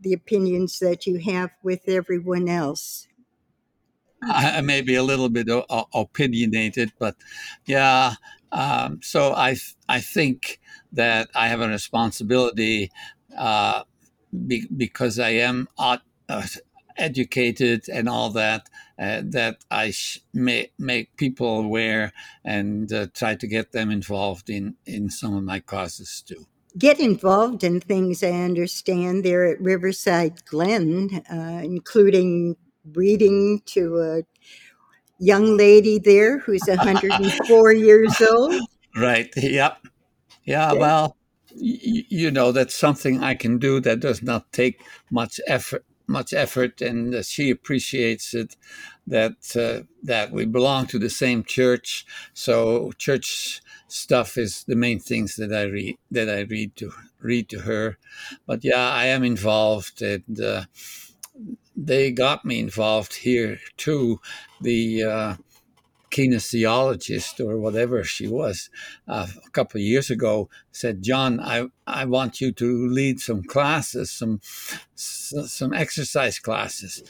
the 0.00 0.12
opinions 0.12 0.78
that 0.80 1.06
you 1.06 1.18
have 1.18 1.50
with 1.62 1.88
everyone 1.88 2.48
else? 2.48 3.08
I, 4.22 4.60
may 4.62 4.80
be 4.80 4.94
a 4.94 5.02
little 5.02 5.28
bit 5.28 5.48
o- 5.50 5.88
opinionated, 5.94 6.92
but 6.98 7.16
yeah. 7.66 8.14
Um, 8.52 9.00
so 9.02 9.34
I 9.34 9.50
th- 9.50 9.74
I 9.88 10.00
think 10.00 10.60
that 10.92 11.28
I 11.34 11.48
have 11.48 11.60
a 11.60 11.68
responsibility 11.68 12.90
uh, 13.36 13.82
be- 14.46 14.68
because 14.76 15.18
I 15.18 15.30
am 15.30 15.68
uh, 15.78 15.98
uh, 16.28 16.46
educated 16.96 17.88
and 17.88 18.08
all 18.08 18.30
that 18.30 18.68
uh, 18.98 19.22
that 19.24 19.64
I 19.70 19.90
sh- 19.90 20.20
may 20.32 20.70
make 20.78 21.16
people 21.16 21.58
aware 21.58 22.12
and 22.44 22.92
uh, 22.92 23.08
try 23.12 23.34
to 23.34 23.46
get 23.46 23.72
them 23.72 23.90
involved 23.90 24.48
in 24.48 24.76
in 24.86 25.10
some 25.10 25.36
of 25.36 25.44
my 25.44 25.60
causes 25.60 26.22
too. 26.26 26.46
Get 26.76 26.98
involved 26.98 27.62
in 27.62 27.80
things 27.80 28.22
I 28.22 28.30
understand 28.32 29.24
there 29.24 29.46
at 29.46 29.60
Riverside 29.60 30.44
Glen, 30.44 31.22
uh, 31.30 31.60
including 31.62 32.56
reading 32.92 33.62
to 33.66 33.98
a 34.00 34.22
young 35.18 35.56
lady 35.56 35.98
there 35.98 36.38
who's 36.38 36.66
104 36.66 37.72
years 37.88 38.20
old. 38.20 38.54
Right. 38.96 39.30
Yep. 39.36 39.78
Yeah. 40.44 40.72
Yeah. 40.72 40.72
Well, 40.72 41.16
y- 41.54 42.04
you 42.08 42.30
know, 42.30 42.52
that's 42.52 42.74
something 42.74 43.22
I 43.22 43.34
can 43.34 43.58
do 43.58 43.80
that 43.80 44.00
does 44.00 44.22
not 44.22 44.52
take 44.52 44.80
much 45.10 45.40
effort. 45.46 45.84
Much 46.06 46.34
effort, 46.34 46.82
and 46.82 47.14
uh, 47.14 47.22
she 47.22 47.50
appreciates 47.50 48.34
it. 48.34 48.56
That 49.06 49.36
uh, 49.56 49.86
that 50.02 50.32
we 50.32 50.44
belong 50.46 50.86
to 50.88 50.98
the 50.98 51.10
same 51.10 51.44
church, 51.44 52.06
so 52.34 52.92
church 52.98 53.62
stuff 53.88 54.36
is 54.38 54.64
the 54.64 54.76
main 54.76 54.98
things 54.98 55.36
that 55.36 55.52
I 55.52 55.62
read 55.62 55.96
that 56.10 56.28
I 56.28 56.40
read 56.40 56.76
to 56.76 56.92
read 57.20 57.48
to 57.50 57.60
her. 57.60 57.98
But 58.46 58.64
yeah, 58.64 58.90
I 58.90 59.06
am 59.06 59.24
involved, 59.24 60.02
and 60.02 60.40
uh, 60.40 60.64
they 61.76 62.10
got 62.10 62.44
me 62.44 62.60
involved 62.60 63.14
here 63.14 63.58
too. 63.76 64.20
The 64.60 65.02
uh, 65.02 65.34
kinesiologist 66.14 67.44
or 67.44 67.58
whatever 67.58 68.04
she 68.04 68.28
was 68.28 68.70
uh, 69.08 69.26
a 69.44 69.50
couple 69.50 69.78
of 69.78 69.84
years 69.84 70.10
ago 70.10 70.48
said, 70.70 71.02
"John, 71.02 71.40
I 71.40 71.66
I 71.86 72.04
want 72.04 72.40
you 72.40 72.52
to 72.52 72.86
lead 72.88 73.20
some 73.20 73.42
classes, 73.42 74.12
some 74.12 74.40
some 74.94 75.72
exercise 75.72 76.38
classes." 76.38 77.02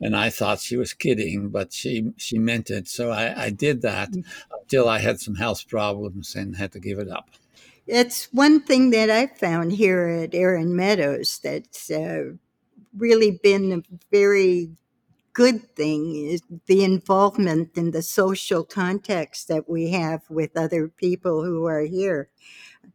And 0.00 0.16
I 0.16 0.30
thought 0.30 0.60
she 0.60 0.76
was 0.76 0.94
kidding, 0.94 1.48
but 1.48 1.72
she 1.72 2.12
she 2.16 2.38
meant 2.38 2.70
it. 2.70 2.88
So 2.88 3.10
I, 3.10 3.46
I 3.46 3.50
did 3.50 3.82
that 3.82 4.10
until 4.60 4.88
I 4.88 4.98
had 4.98 5.20
some 5.20 5.34
health 5.34 5.68
problems 5.68 6.36
and 6.36 6.56
had 6.56 6.72
to 6.72 6.80
give 6.80 6.98
it 6.98 7.08
up. 7.08 7.30
It's 7.86 8.28
one 8.32 8.60
thing 8.62 8.90
that 8.90 9.10
I 9.10 9.26
found 9.26 9.72
here 9.72 10.06
at 10.06 10.34
Erin 10.34 10.76
Meadows 10.76 11.40
that's 11.42 11.90
uh, 11.90 12.34
really 12.96 13.40
been 13.42 13.72
a 13.72 13.82
very 14.12 14.70
good 15.32 15.74
thing 15.76 16.14
is 16.16 16.42
the 16.66 16.84
involvement 16.84 17.76
in 17.76 17.90
the 17.92 18.02
social 18.02 18.64
context 18.64 19.48
that 19.48 19.68
we 19.68 19.90
have 19.90 20.22
with 20.30 20.56
other 20.56 20.88
people 20.88 21.44
who 21.44 21.66
are 21.66 21.82
here. 21.82 22.30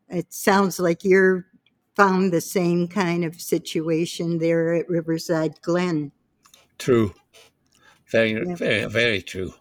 It 0.09 0.33
sounds 0.33 0.79
like 0.79 1.03
you're 1.03 1.47
found 1.95 2.33
the 2.33 2.41
same 2.41 2.87
kind 2.87 3.25
of 3.25 3.41
situation 3.41 4.39
there 4.39 4.73
at 4.75 4.89
Riverside 4.89 5.61
Glen. 5.61 6.11
True, 6.79 7.13
very 8.11 8.35
Yeah. 8.41 8.57
very 8.57 8.85
very 8.85 9.21
true. 9.21 9.53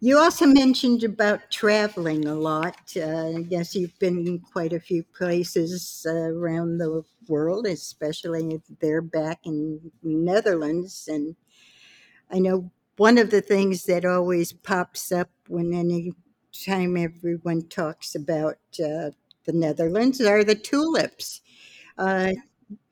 You 0.00 0.18
also 0.18 0.46
mentioned 0.46 1.04
about 1.04 1.50
traveling 1.50 2.26
a 2.26 2.34
lot. 2.34 2.92
Uh, 2.96 3.36
I 3.38 3.42
guess 3.42 3.74
you've 3.74 3.98
been 3.98 4.26
in 4.26 4.40
quite 4.40 4.72
a 4.72 4.80
few 4.80 5.04
places 5.04 6.04
uh, 6.08 6.12
around 6.32 6.78
the 6.78 7.04
world, 7.28 7.66
especially 7.66 8.60
there 8.80 9.00
back 9.00 9.46
in 9.46 9.92
Netherlands. 10.02 11.08
And 11.10 11.36
I 12.32 12.38
know 12.38 12.70
one 12.96 13.18
of 13.18 13.30
the 13.30 13.40
things 13.40 13.84
that 13.84 14.04
always 14.04 14.52
pops 14.52 15.12
up 15.12 15.30
when 15.48 15.74
any 15.74 16.12
time 16.64 16.96
everyone 16.96 17.68
talks 17.68 18.14
about 18.14 18.58
uh, 18.78 19.10
the 19.44 19.52
Netherlands 19.52 20.20
are 20.20 20.44
the 20.44 20.54
tulips. 20.54 21.40
Uh, 21.98 22.32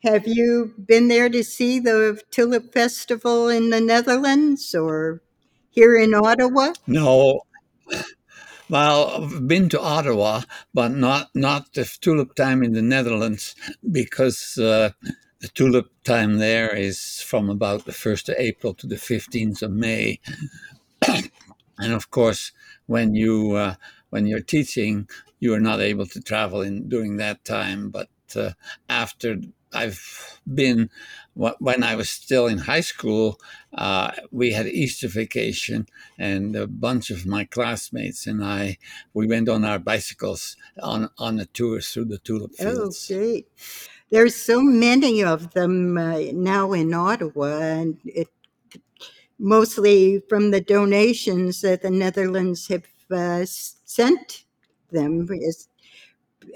have 0.03 0.27
you 0.27 0.75
been 0.87 1.09
there 1.09 1.31
to 1.31 1.43
see 1.43 1.79
the 1.79 2.21
tulip 2.31 2.73
festival 2.73 3.49
in 3.49 3.71
the 3.71 3.81
Netherlands 3.81 4.75
or 4.75 5.23
here 5.71 5.97
in 5.97 6.15
Ottawa? 6.15 6.73
No, 6.87 7.43
well, 8.71 9.25
I've 9.25 9.49
been 9.49 9.69
to 9.71 9.81
Ottawa, 9.81 10.43
but 10.73 10.93
not 10.93 11.31
not 11.35 11.73
the 11.73 11.85
tulip 11.85 12.35
time 12.35 12.63
in 12.63 12.73
the 12.73 12.83
Netherlands 12.83 13.57
because 13.91 14.59
uh, 14.59 14.91
the 15.41 15.49
tulip 15.49 15.91
time 16.05 16.39
there 16.39 16.75
is 16.75 17.21
from 17.23 17.49
about 17.51 17.85
the 17.85 17.93
first 17.93 18.29
of 18.29 18.37
April 18.39 18.75
to 18.75 18.87
the 18.87 18.99
fifteenth 18.99 19.63
of 19.63 19.71
May, 19.73 20.21
and 21.79 21.93
of 21.93 22.11
course, 22.11 22.53
when 22.87 23.15
you 23.15 23.53
uh, 23.55 23.75
when 24.11 24.27
you're 24.27 24.41
teaching, 24.41 25.09
you 25.39 25.55
are 25.55 25.61
not 25.61 25.81
able 25.81 26.07
to 26.07 26.21
travel 26.21 26.61
in 26.61 26.89
during 26.89 27.17
that 27.17 27.45
time. 27.45 27.91
But 27.91 28.09
uh, 28.37 28.53
after 28.89 29.37
I've 29.73 30.41
been 30.53 30.91
wh- 31.35 31.61
when 31.61 31.83
I 31.83 31.95
was 31.95 32.11
still 32.11 32.47
in 32.47 32.59
high 32.59 32.81
school, 32.83 33.41
uh, 33.73 34.13
we 34.31 34.53
had 34.53 34.67
Easter 34.67 35.09
vacation, 35.09 35.87
and 36.19 36.55
a 36.57 36.67
bunch 36.67 37.11
of 37.11 37.25
my 37.27 37.45
classmates 37.45 38.27
and 38.27 38.45
I 38.45 38.79
we 39.15 39.27
went 39.27 39.49
on 39.49 39.65
our 39.65 39.79
bicycles 39.79 40.57
on 40.83 41.11
on 41.19 41.41
a 41.41 41.47
tour 41.47 41.81
through 41.81 42.07
the 42.07 42.19
tulip 42.19 42.55
fields. 42.55 43.07
Oh, 43.11 43.17
great. 43.17 43.49
There's 44.11 44.35
so 44.37 44.61
many 44.63 45.23
of 45.23 45.53
them 45.53 45.97
uh, 45.97 46.19
now 46.33 46.73
in 46.73 46.93
Ottawa, 46.95 47.59
and 47.61 47.99
it 48.05 48.29
mostly 49.39 50.21
from 50.29 50.51
the 50.51 50.61
donations 50.61 51.61
that 51.63 51.83
the 51.83 51.91
Netherlands 51.91 52.69
have 52.69 52.85
uh, 53.11 53.45
sent 53.45 54.45
them 54.91 55.29
as, 55.47 55.69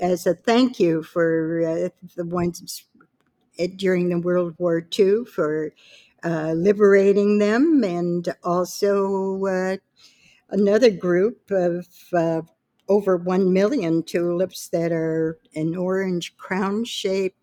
as 0.01 0.27
a 0.27 0.35
thank 0.35 0.81
you 0.81 1.03
for 1.03 1.63
uh, 1.67 1.89
the 2.17 2.27
ones 2.27 2.85
during 3.77 4.09
the 4.09 4.19
World 4.19 4.55
War 4.59 4.87
II 4.99 5.25
for 5.25 5.73
uh, 6.25 6.53
liberating 6.55 7.39
them, 7.39 7.85
and 7.85 8.35
also 8.45 9.45
uh, 9.47 9.77
another 10.51 10.91
group 10.91 11.51
of 11.51 11.87
uh, 12.15 12.43
over 12.89 13.17
1 13.17 13.53
million 13.53 14.03
tulips 14.03 14.69
that 14.69 14.93
are 14.93 15.39
an 15.55 15.77
orange 15.77 16.37
crown 16.37 16.85
shape. 16.85 17.35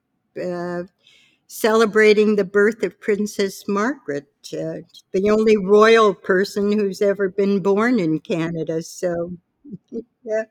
Celebrating 1.47 2.35
the 2.37 2.45
birth 2.45 2.81
of 2.81 2.99
Princess 2.99 3.67
Margaret, 3.67 4.25
uh, 4.53 4.77
the 5.11 5.29
only 5.29 5.57
royal 5.57 6.13
person 6.13 6.71
who's 6.71 7.01
ever 7.01 7.27
been 7.29 7.59
born 7.61 7.99
in 7.99 8.19
Canada. 8.21 8.81
So, 8.81 9.33
yeah. 10.23 10.43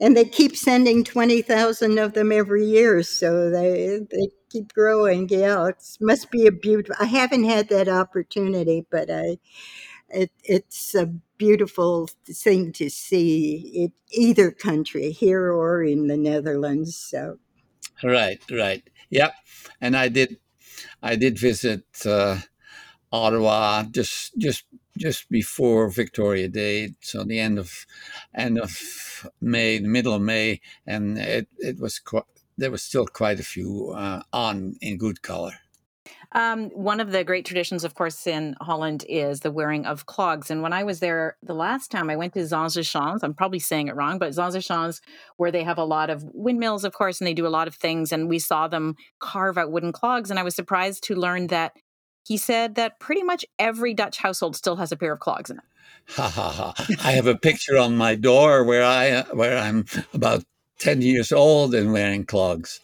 And 0.00 0.16
they 0.16 0.24
keep 0.24 0.56
sending 0.56 1.04
20,000 1.04 1.98
of 1.98 2.12
them 2.14 2.32
every 2.32 2.64
year. 2.66 3.02
So 3.02 3.50
they, 3.50 4.00
they 4.10 4.28
keep 4.50 4.72
growing. 4.74 5.28
Yeah, 5.28 5.66
it 5.68 5.76
must 6.00 6.30
be 6.30 6.46
a 6.46 6.52
beautiful, 6.52 6.96
I 6.98 7.04
haven't 7.06 7.44
had 7.44 7.68
that 7.68 7.88
opportunity, 7.88 8.84
but 8.90 9.10
I, 9.10 9.38
it, 10.10 10.32
it's 10.44 10.94
a 10.94 11.06
beautiful 11.38 12.08
thing 12.26 12.72
to 12.74 12.90
see 12.90 13.56
in 13.74 13.92
either 14.12 14.50
country, 14.52 15.12
here 15.12 15.52
or 15.52 15.82
in 15.84 16.08
the 16.08 16.16
Netherlands. 16.18 16.96
So, 16.96 17.38
Right, 18.02 18.40
right, 18.50 18.82
yep. 19.10 19.34
And 19.80 19.96
I 19.96 20.08
did 20.08 20.38
I 21.02 21.16
did 21.16 21.38
visit 21.38 21.84
uh, 22.06 22.38
Ottawa 23.12 23.84
just 23.84 24.38
just 24.38 24.64
just 24.98 25.30
before 25.30 25.90
Victoria 25.90 26.48
Day, 26.48 26.94
so 27.02 27.24
the 27.24 27.40
end 27.40 27.58
of 27.58 27.86
end 28.34 28.58
of 28.60 28.72
May, 29.40 29.78
the 29.78 29.88
middle 29.88 30.14
of 30.14 30.22
May, 30.22 30.60
and 30.86 31.18
it 31.18 31.48
it 31.58 31.78
was 31.80 31.98
quite 32.00 32.24
there 32.58 32.72
was 32.72 32.82
still 32.84 33.06
quite 33.06 33.40
a 33.40 33.44
few 33.44 33.92
uh, 33.96 34.22
on 34.32 34.76
in 34.82 34.98
good 34.98 35.22
color. 35.22 35.54
Um, 36.34 36.70
one 36.70 37.00
of 37.00 37.12
the 37.12 37.24
great 37.24 37.44
traditions, 37.44 37.84
of 37.84 37.94
course, 37.94 38.26
in 38.26 38.56
Holland 38.60 39.04
is 39.08 39.40
the 39.40 39.50
wearing 39.50 39.84
of 39.84 40.06
clogs. 40.06 40.50
And 40.50 40.62
when 40.62 40.72
I 40.72 40.82
was 40.82 41.00
there 41.00 41.36
the 41.42 41.54
last 41.54 41.90
time, 41.90 42.08
I 42.08 42.16
went 42.16 42.32
to 42.34 42.40
Zaanstrechaans. 42.40 43.20
I'm 43.22 43.34
probably 43.34 43.58
saying 43.58 43.88
it 43.88 43.96
wrong, 43.96 44.18
but 44.18 44.32
Zaanstrechaans, 44.32 45.00
where 45.36 45.50
they 45.50 45.62
have 45.62 45.78
a 45.78 45.84
lot 45.84 46.08
of 46.08 46.24
windmills, 46.32 46.84
of 46.84 46.94
course, 46.94 47.20
and 47.20 47.26
they 47.26 47.34
do 47.34 47.46
a 47.46 47.48
lot 47.48 47.68
of 47.68 47.74
things. 47.74 48.12
And 48.12 48.28
we 48.28 48.38
saw 48.38 48.66
them 48.66 48.96
carve 49.18 49.58
out 49.58 49.70
wooden 49.70 49.92
clogs. 49.92 50.30
And 50.30 50.38
I 50.38 50.42
was 50.42 50.54
surprised 50.54 51.04
to 51.04 51.14
learn 51.14 51.48
that 51.48 51.72
he 52.24 52.36
said 52.36 52.76
that 52.76 52.98
pretty 52.98 53.22
much 53.22 53.44
every 53.58 53.94
Dutch 53.94 54.18
household 54.18 54.56
still 54.56 54.76
has 54.76 54.92
a 54.92 54.96
pair 54.96 55.12
of 55.12 55.20
clogs 55.20 55.50
in 55.50 55.58
it. 55.58 55.64
Ha 56.08 56.28
ha 56.28 56.50
ha! 56.50 56.86
I 57.04 57.12
have 57.12 57.26
a 57.26 57.36
picture 57.36 57.76
on 57.76 57.96
my 57.96 58.14
door 58.14 58.64
where 58.64 58.84
I 58.84 59.22
where 59.32 59.58
I'm 59.58 59.84
about 60.14 60.44
ten 60.78 61.02
years 61.02 61.32
old 61.32 61.74
and 61.74 61.92
wearing 61.92 62.24
clogs. 62.24 62.80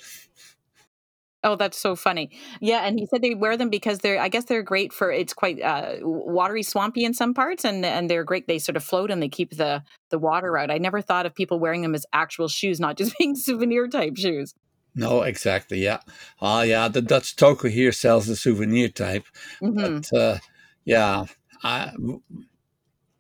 Oh, 1.44 1.54
that's 1.54 1.80
so 1.80 1.94
funny. 1.94 2.30
Yeah, 2.60 2.80
and 2.80 2.98
he 2.98 3.06
said 3.06 3.22
they 3.22 3.34
wear 3.34 3.56
them 3.56 3.70
because 3.70 3.98
they're 3.98 4.20
I 4.20 4.28
guess 4.28 4.44
they're 4.44 4.62
great 4.62 4.92
for 4.92 5.12
it's 5.12 5.32
quite 5.32 5.62
uh, 5.62 5.96
watery, 6.02 6.62
swampy 6.62 7.04
in 7.04 7.14
some 7.14 7.32
parts 7.32 7.64
and 7.64 7.84
and 7.84 8.10
they're 8.10 8.24
great 8.24 8.48
they 8.48 8.58
sort 8.58 8.76
of 8.76 8.82
float 8.82 9.10
and 9.10 9.22
they 9.22 9.28
keep 9.28 9.56
the 9.56 9.82
the 10.10 10.18
water 10.18 10.58
out. 10.58 10.70
I 10.70 10.78
never 10.78 11.00
thought 11.00 11.26
of 11.26 11.34
people 11.34 11.60
wearing 11.60 11.82
them 11.82 11.94
as 11.94 12.04
actual 12.12 12.48
shoes, 12.48 12.80
not 12.80 12.96
just 12.96 13.16
being 13.18 13.36
souvenir 13.36 13.86
type 13.88 14.16
shoes. 14.16 14.54
No, 14.94 15.22
exactly. 15.22 15.78
Yeah. 15.78 16.00
Oh, 16.40 16.62
yeah. 16.62 16.88
The 16.88 17.02
Dutch 17.02 17.36
toko 17.36 17.68
here 17.68 17.92
sells 17.92 18.26
the 18.26 18.34
souvenir 18.34 18.88
type, 18.88 19.26
hmm 19.60 19.76
but 19.76 20.12
uh, 20.12 20.38
yeah, 20.84 21.26
I, 21.62 21.92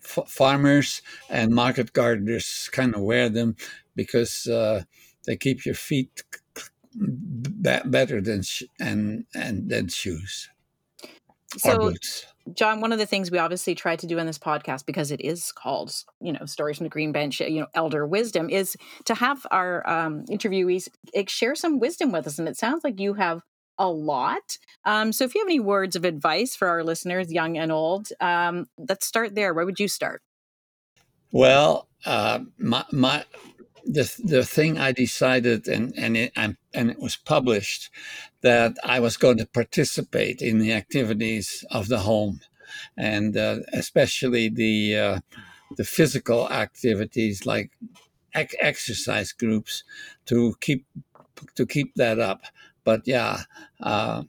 f- 0.02 0.28
farmers 0.28 1.02
and 1.28 1.54
market 1.54 1.92
gardeners 1.92 2.68
kind 2.72 2.94
of 2.94 3.02
wear 3.02 3.28
them 3.28 3.56
because 3.94 4.46
uh, 4.46 4.84
they 5.26 5.36
keep 5.36 5.64
your 5.64 5.74
feet 5.74 6.22
better 6.94 8.20
than 8.20 8.42
and 8.80 9.24
and 9.34 9.68
than 9.68 9.88
shoes 9.88 10.48
or 11.64 11.72
So 11.72 11.78
boots. 11.78 12.26
John, 12.54 12.80
one 12.80 12.92
of 12.92 12.98
the 12.98 13.06
things 13.06 13.30
we 13.30 13.38
obviously 13.38 13.74
try 13.74 13.96
to 13.96 14.06
do 14.06 14.18
in 14.18 14.26
this 14.26 14.38
podcast, 14.38 14.86
because 14.86 15.10
it 15.10 15.20
is 15.20 15.52
called, 15.52 15.92
you 16.20 16.32
know, 16.32 16.46
Stories 16.46 16.78
from 16.78 16.84
the 16.84 16.90
Green 16.90 17.12
Bench, 17.12 17.40
you 17.40 17.60
know, 17.60 17.66
Elder 17.74 18.06
Wisdom, 18.06 18.48
is 18.48 18.76
to 19.04 19.14
have 19.14 19.46
our 19.50 19.88
um, 19.88 20.24
interviewees 20.26 20.88
share 21.28 21.54
some 21.54 21.78
wisdom 21.78 22.10
with 22.10 22.26
us. 22.26 22.38
And 22.38 22.48
it 22.48 22.56
sounds 22.56 22.84
like 22.84 23.00
you 23.00 23.14
have 23.14 23.42
a 23.78 23.88
lot. 23.88 24.58
Um, 24.84 25.12
so 25.12 25.24
if 25.24 25.34
you 25.34 25.42
have 25.42 25.48
any 25.48 25.60
words 25.60 25.94
of 25.94 26.04
advice 26.04 26.56
for 26.56 26.68
our 26.68 26.82
listeners, 26.82 27.30
young 27.30 27.58
and 27.58 27.70
old, 27.70 28.08
um, 28.20 28.66
let's 28.78 29.06
start 29.06 29.34
there. 29.34 29.52
Where 29.52 29.66
would 29.66 29.80
you 29.80 29.88
start? 29.88 30.22
Well, 31.32 31.88
uh, 32.06 32.40
my 32.56 32.84
my 32.90 33.24
the 33.88 34.14
the 34.22 34.44
thing 34.44 34.78
I 34.78 34.92
decided 34.92 35.66
and 35.66 35.94
and 35.96 36.16
it 36.16 36.32
and 36.36 36.56
it 36.90 37.00
was 37.00 37.16
published 37.16 37.90
that 38.42 38.76
I 38.84 39.00
was 39.00 39.16
going 39.16 39.38
to 39.38 39.46
participate 39.46 40.42
in 40.42 40.58
the 40.58 40.72
activities 40.72 41.64
of 41.70 41.88
the 41.88 42.00
home, 42.00 42.40
and 42.96 43.36
uh, 43.36 43.60
especially 43.72 44.50
the 44.50 44.96
uh, 44.96 45.20
the 45.76 45.84
physical 45.84 46.50
activities 46.50 47.46
like 47.46 47.70
ec- 48.34 48.56
exercise 48.60 49.32
groups 49.32 49.84
to 50.26 50.54
keep 50.60 50.84
to 51.54 51.66
keep 51.66 51.94
that 51.96 52.18
up. 52.18 52.42
But 52.84 53.02
yeah. 53.06 53.44
Uh, 53.80 54.24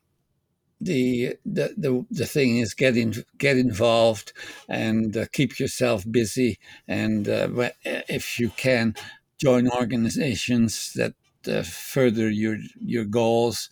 the, 0.81 1.35
the 1.45 1.73
the 1.77 2.05
the 2.09 2.25
thing 2.25 2.57
is 2.57 2.73
get 2.73 2.95
in, 2.95 3.13
get 3.37 3.57
involved 3.57 4.31
and 4.69 5.17
uh, 5.17 5.25
keep 5.33 5.59
yourself 5.59 6.05
busy 6.09 6.57
and 6.87 7.27
uh, 7.27 7.49
if 7.83 8.39
you 8.39 8.49
can 8.51 8.95
join 9.39 9.69
organizations 9.69 10.93
that 10.93 11.13
uh, 11.47 11.63
further 11.63 12.29
your 12.29 12.57
your 12.85 13.05
goals 13.05 13.69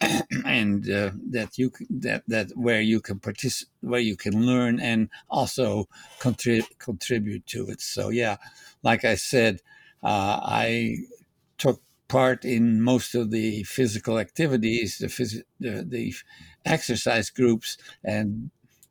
and 0.44 0.90
uh, 0.90 1.10
that 1.30 1.56
you 1.58 1.72
that 1.90 2.24
that 2.28 2.50
where 2.56 2.80
you 2.80 3.00
can 3.00 3.18
participate 3.20 3.70
where 3.80 4.00
you 4.00 4.16
can 4.16 4.44
learn 4.46 4.80
and 4.80 5.08
also 5.30 5.88
contrib- 6.20 6.78
contribute 6.78 7.46
to 7.46 7.68
it. 7.68 7.80
So 7.80 8.08
yeah 8.10 8.36
like 8.82 9.04
i 9.04 9.14
said 9.14 9.60
uh, 10.02 10.40
i 10.42 10.96
took 11.58 11.82
part 12.08 12.44
in 12.44 12.82
most 12.82 13.14
of 13.14 13.30
the 13.30 13.62
physical 13.64 14.18
activities 14.18 14.98
the, 14.98 15.06
phys- 15.06 15.42
the 15.60 15.84
the 15.88 16.14
exercise 16.64 17.30
groups 17.30 17.78
and 18.04 18.50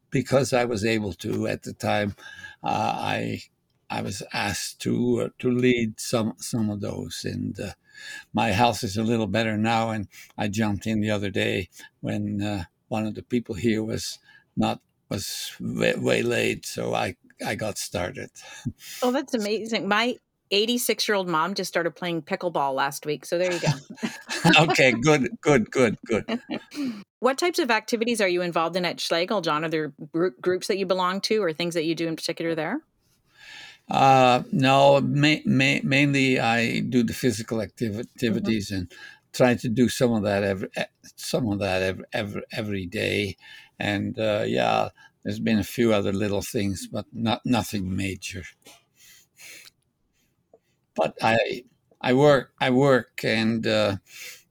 because 0.09 0.53
i 0.53 0.65
was 0.65 0.85
able 0.85 1.13
to 1.13 1.47
at 1.47 1.63
the 1.63 1.73
time 1.73 2.15
uh, 2.63 2.93
i 2.97 3.41
I 3.93 4.01
was 4.01 4.23
asked 4.33 4.79
to 4.81 5.21
uh, 5.21 5.29
to 5.37 5.51
lead 5.51 5.99
some 5.99 6.33
some 6.39 6.71
of 6.71 6.81
those, 6.81 7.21
and 7.23 7.59
uh, 7.59 7.73
my 8.33 8.49
health 8.49 8.83
is 8.83 8.97
a 8.97 9.03
little 9.03 9.27
better 9.27 9.55
now. 9.55 9.91
And 9.91 10.07
I 10.35 10.47
jumped 10.47 10.87
in 10.87 10.99
the 10.99 11.11
other 11.11 11.29
day 11.29 11.69
when 12.01 12.41
uh, 12.41 12.63
one 12.87 13.05
of 13.05 13.13
the 13.13 13.21
people 13.21 13.53
here 13.53 13.83
was 13.83 14.17
not 14.57 14.81
was 15.09 15.51
way, 15.59 15.93
way 15.93 16.23
late, 16.23 16.65
so 16.65 16.95
I 16.95 17.17
I 17.45 17.53
got 17.53 17.77
started. 17.77 18.31
Oh, 19.03 19.11
that's 19.11 19.35
amazing. 19.35 19.87
My 19.87 20.17
86 20.49 21.07
year 21.07 21.15
old 21.15 21.29
mom 21.29 21.53
just 21.53 21.67
started 21.67 21.95
playing 21.95 22.23
pickleball 22.23 22.73
last 22.73 23.05
week. 23.05 23.27
So 23.27 23.37
there 23.37 23.53
you 23.53 23.59
go. 23.59 24.61
okay, 24.71 24.91
good, 24.91 25.29
good, 25.41 25.69
good, 25.69 25.97
good. 26.07 26.39
what 27.19 27.37
types 27.37 27.59
of 27.59 27.69
activities 27.69 28.21
are 28.21 28.27
you 28.27 28.41
involved 28.41 28.75
in 28.75 28.85
at 28.85 28.99
Schlegel, 28.99 29.41
John? 29.41 29.63
Are 29.63 29.69
there 29.69 29.93
groups 30.41 30.65
that 30.67 30.79
you 30.79 30.87
belong 30.87 31.21
to 31.21 31.43
or 31.43 31.53
things 31.53 31.75
that 31.75 31.85
you 31.85 31.93
do 31.93 32.07
in 32.07 32.15
particular 32.15 32.55
there? 32.55 32.81
Uh, 33.89 34.43
no, 34.51 35.01
ma- 35.01 35.43
ma- 35.45 35.83
mainly 35.83 36.39
I 36.39 36.79
do 36.79 37.03
the 37.03 37.13
physical 37.13 37.57
activ- 37.59 37.99
hmm 37.99 37.99
activities 37.99 38.71
and 38.71 38.91
try 39.33 39.55
to 39.55 39.69
do 39.69 39.89
some 39.89 40.13
of 40.13 40.23
that 40.23 40.43
every 40.43 40.69
some 41.15 41.47
of 41.51 41.59
that 41.59 41.81
every 41.81 42.05
every, 42.13 42.43
every 42.51 42.85
day. 42.85 43.35
And 43.79 44.17
uh, 44.17 44.43
yeah, 44.47 44.89
there's 45.23 45.39
been 45.39 45.59
a 45.59 45.63
few 45.63 45.93
other 45.93 46.13
little 46.13 46.41
things, 46.41 46.87
but 46.87 47.05
not 47.13 47.41
nothing 47.45 47.95
major. 47.95 48.43
But 50.95 51.17
I 51.21 51.65
I 52.01 52.13
work 52.13 52.53
I 52.59 52.69
work 52.69 53.23
and. 53.23 53.65
Uh, 53.65 53.97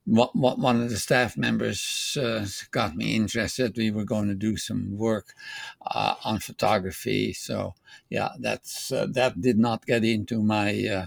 one 0.05 0.83
of 0.83 0.91
the 0.91 0.97
staff 0.97 1.37
members 1.37 2.19
uh, 2.21 2.45
got 2.71 2.97
me 2.97 3.15
interested. 3.15 3.77
We 3.77 3.91
were 3.91 4.05
going 4.05 4.29
to 4.29 4.35
do 4.35 4.57
some 4.57 4.97
work 4.97 5.35
uh, 5.87 6.17
on 6.25 6.41
photography. 6.41 7.33
So 7.33 7.75
yeah, 8.11 8.31
that's 8.39 8.91
uh, 8.91 9.07
that 9.13 9.41
did 9.41 9.59
not 9.59 9.87
get 9.87 10.05
into 10.05 10.43
my 10.43 10.87
uh, 10.87 11.07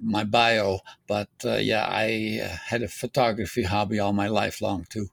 my 0.00 0.24
bio, 0.24 0.80
but 1.06 1.30
uh, 1.44 1.56
yeah, 1.56 1.86
I 1.88 2.40
uh, 2.44 2.56
had 2.66 2.82
a 2.82 2.88
photography 2.88 3.64
hobby 3.64 3.98
all 3.98 4.12
my 4.12 4.28
life 4.28 4.60
long 4.60 4.86
too. 4.88 5.08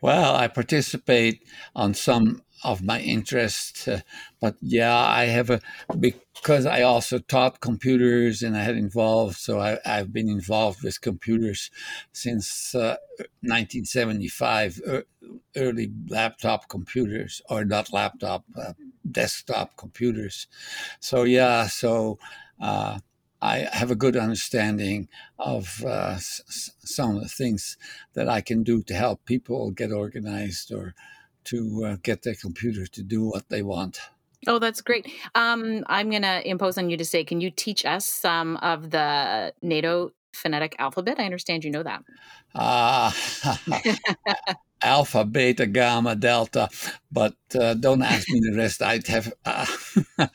Well, 0.00 0.34
I 0.34 0.48
participate 0.48 1.42
on 1.74 1.94
some 1.94 2.42
of 2.64 2.82
my 2.82 3.00
interest. 3.00 3.88
uh, 3.88 4.00
but 4.40 4.56
yeah, 4.60 4.96
I 4.96 5.26
have 5.26 5.50
a 5.50 5.60
because 6.00 6.66
I 6.66 6.82
also 6.82 7.18
taught 7.18 7.60
computers 7.60 8.42
and 8.42 8.56
I 8.56 8.62
had 8.62 8.76
involved, 8.76 9.36
so 9.36 9.60
I, 9.60 9.78
I've 9.84 10.12
been 10.12 10.28
involved 10.28 10.82
with 10.82 11.00
computers 11.00 11.70
since 12.12 12.74
uh, 12.74 12.96
1975, 13.42 14.80
er, 14.86 15.04
early 15.56 15.90
laptop 16.08 16.68
computers 16.68 17.42
or 17.48 17.64
not 17.64 17.92
laptop, 17.92 18.44
uh, 18.56 18.72
desktop 19.10 19.76
computers. 19.76 20.46
So 21.00 21.24
yeah, 21.24 21.66
so. 21.66 22.18
Uh, 22.60 22.98
I 23.40 23.68
have 23.72 23.92
a 23.92 23.94
good 23.94 24.16
understanding 24.16 25.06
of 25.38 25.84
uh, 25.86 26.14
s- 26.16 26.72
some 26.80 27.14
of 27.14 27.22
the 27.22 27.28
things 27.28 27.76
that 28.14 28.28
I 28.28 28.40
can 28.40 28.64
do 28.64 28.82
to 28.82 28.94
help 28.94 29.24
people 29.26 29.70
get 29.70 29.92
organized 29.92 30.72
or 30.72 30.96
to 31.48 31.84
uh, 31.84 31.96
get 32.02 32.22
their 32.22 32.34
computer 32.34 32.86
to 32.86 33.02
do 33.02 33.24
what 33.24 33.48
they 33.48 33.62
want. 33.62 34.00
Oh, 34.46 34.58
that's 34.58 34.80
great. 34.80 35.06
Um, 35.34 35.84
I'm 35.86 36.10
going 36.10 36.22
to 36.22 36.48
impose 36.48 36.78
on 36.78 36.90
you 36.90 36.96
to 36.96 37.04
say, 37.04 37.24
can 37.24 37.40
you 37.40 37.50
teach 37.50 37.84
us 37.84 38.06
some 38.06 38.56
of 38.58 38.90
the 38.90 39.52
NATO 39.62 40.12
phonetic 40.32 40.76
alphabet? 40.78 41.18
I 41.18 41.24
understand 41.24 41.64
you 41.64 41.70
know 41.70 41.82
that. 41.82 42.04
Ah, 42.54 43.14
alpha, 44.82 45.24
beta, 45.24 45.66
gamma, 45.66 46.14
delta, 46.14 46.68
but 47.10 47.34
uh, 47.54 47.74
don't 47.74 48.02
ask 48.02 48.28
me 48.30 48.40
the 48.40 48.56
rest. 48.56 48.80
I 48.82 49.00
have 49.06 49.32
uh, 49.44 49.66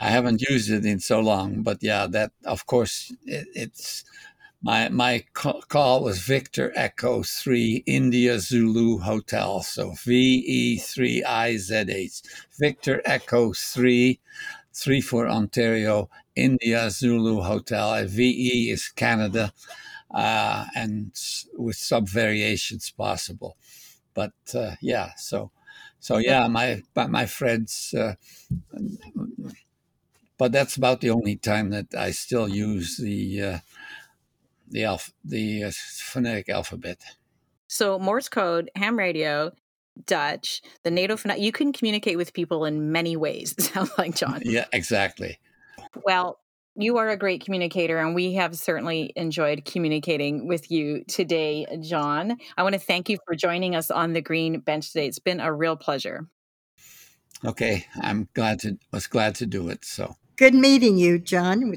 I 0.00 0.08
haven't 0.08 0.42
used 0.42 0.70
it 0.70 0.84
in 0.84 1.00
so 1.00 1.20
long, 1.20 1.62
but 1.62 1.78
yeah, 1.82 2.06
that 2.08 2.32
of 2.44 2.66
course 2.66 3.12
it, 3.24 3.46
it's 3.54 4.04
my 4.62 4.88
my 4.90 5.24
call 5.32 6.04
was 6.04 6.20
Victor 6.20 6.72
Echo 6.76 7.22
Three 7.22 7.82
India 7.86 8.38
Zulu 8.38 8.98
Hotel, 8.98 9.62
so 9.62 9.92
V 10.04 10.12
E 10.46 10.78
three 10.78 11.22
I 11.24 11.56
Z 11.56 11.84
H 11.88 12.22
Victor 12.58 13.00
Echo 13.04 13.52
Three 13.52 14.20
three 14.72 15.00
for 15.00 15.28
Ontario 15.28 16.10
India 16.36 16.90
Zulu 16.90 17.40
Hotel. 17.42 18.06
VE 18.06 18.70
is 18.70 18.88
Canada, 18.88 19.52
uh, 20.10 20.66
and 20.74 21.12
with 21.56 21.76
some 21.76 22.06
variations 22.06 22.90
possible. 22.90 23.56
But 24.14 24.32
uh, 24.54 24.76
yeah, 24.80 25.12
so 25.16 25.50
so 25.98 26.18
yeah, 26.18 26.48
my 26.48 26.82
my, 26.94 27.06
my 27.06 27.26
friends. 27.26 27.94
Uh, 27.96 28.14
but 30.38 30.52
that's 30.52 30.76
about 30.76 31.00
the 31.00 31.10
only 31.10 31.36
time 31.36 31.70
that 31.70 31.94
I 31.94 32.10
still 32.12 32.48
use 32.48 32.96
the 32.96 33.42
uh, 33.42 33.58
the 34.70 34.84
alph- 34.84 35.12
the 35.24 35.64
uh, 35.64 35.70
phonetic 35.74 36.48
alphabet. 36.48 36.98
So 37.68 37.98
Morse 37.98 38.28
code, 38.28 38.70
ham 38.74 38.98
radio, 38.98 39.52
Dutch, 40.06 40.62
the 40.82 40.90
NATO 40.90 41.16
phonetic. 41.16 41.42
You 41.42 41.52
can 41.52 41.72
communicate 41.72 42.16
with 42.16 42.32
people 42.32 42.64
in 42.64 42.92
many 42.92 43.16
ways. 43.16 43.54
It 43.58 43.62
sounds 43.64 43.90
like 43.98 44.14
John. 44.16 44.42
Yeah, 44.44 44.66
exactly. 44.72 45.38
Well, 46.04 46.38
you 46.76 46.98
are 46.98 47.08
a 47.08 47.16
great 47.16 47.44
communicator, 47.44 47.98
and 47.98 48.14
we 48.14 48.34
have 48.34 48.56
certainly 48.56 49.12
enjoyed 49.16 49.64
communicating 49.64 50.46
with 50.48 50.70
you 50.70 51.04
today, 51.08 51.66
John. 51.82 52.38
I 52.56 52.62
want 52.62 52.74
to 52.74 52.78
thank 52.78 53.08
you 53.08 53.18
for 53.26 53.34
joining 53.34 53.74
us 53.74 53.90
on 53.90 54.12
the 54.12 54.20
Green 54.22 54.60
Bench 54.60 54.92
today. 54.92 55.06
It's 55.06 55.18
been 55.18 55.40
a 55.40 55.52
real 55.52 55.76
pleasure. 55.76 56.26
Okay, 57.44 57.86
I'm 58.00 58.28
glad 58.34 58.60
to 58.60 58.78
was 58.92 59.06
glad 59.06 59.34
to 59.36 59.46
do 59.46 59.68
it. 59.68 59.84
So 59.84 60.16
Good 60.36 60.54
meeting 60.54 60.96
you, 60.96 61.18
John. 61.18 61.74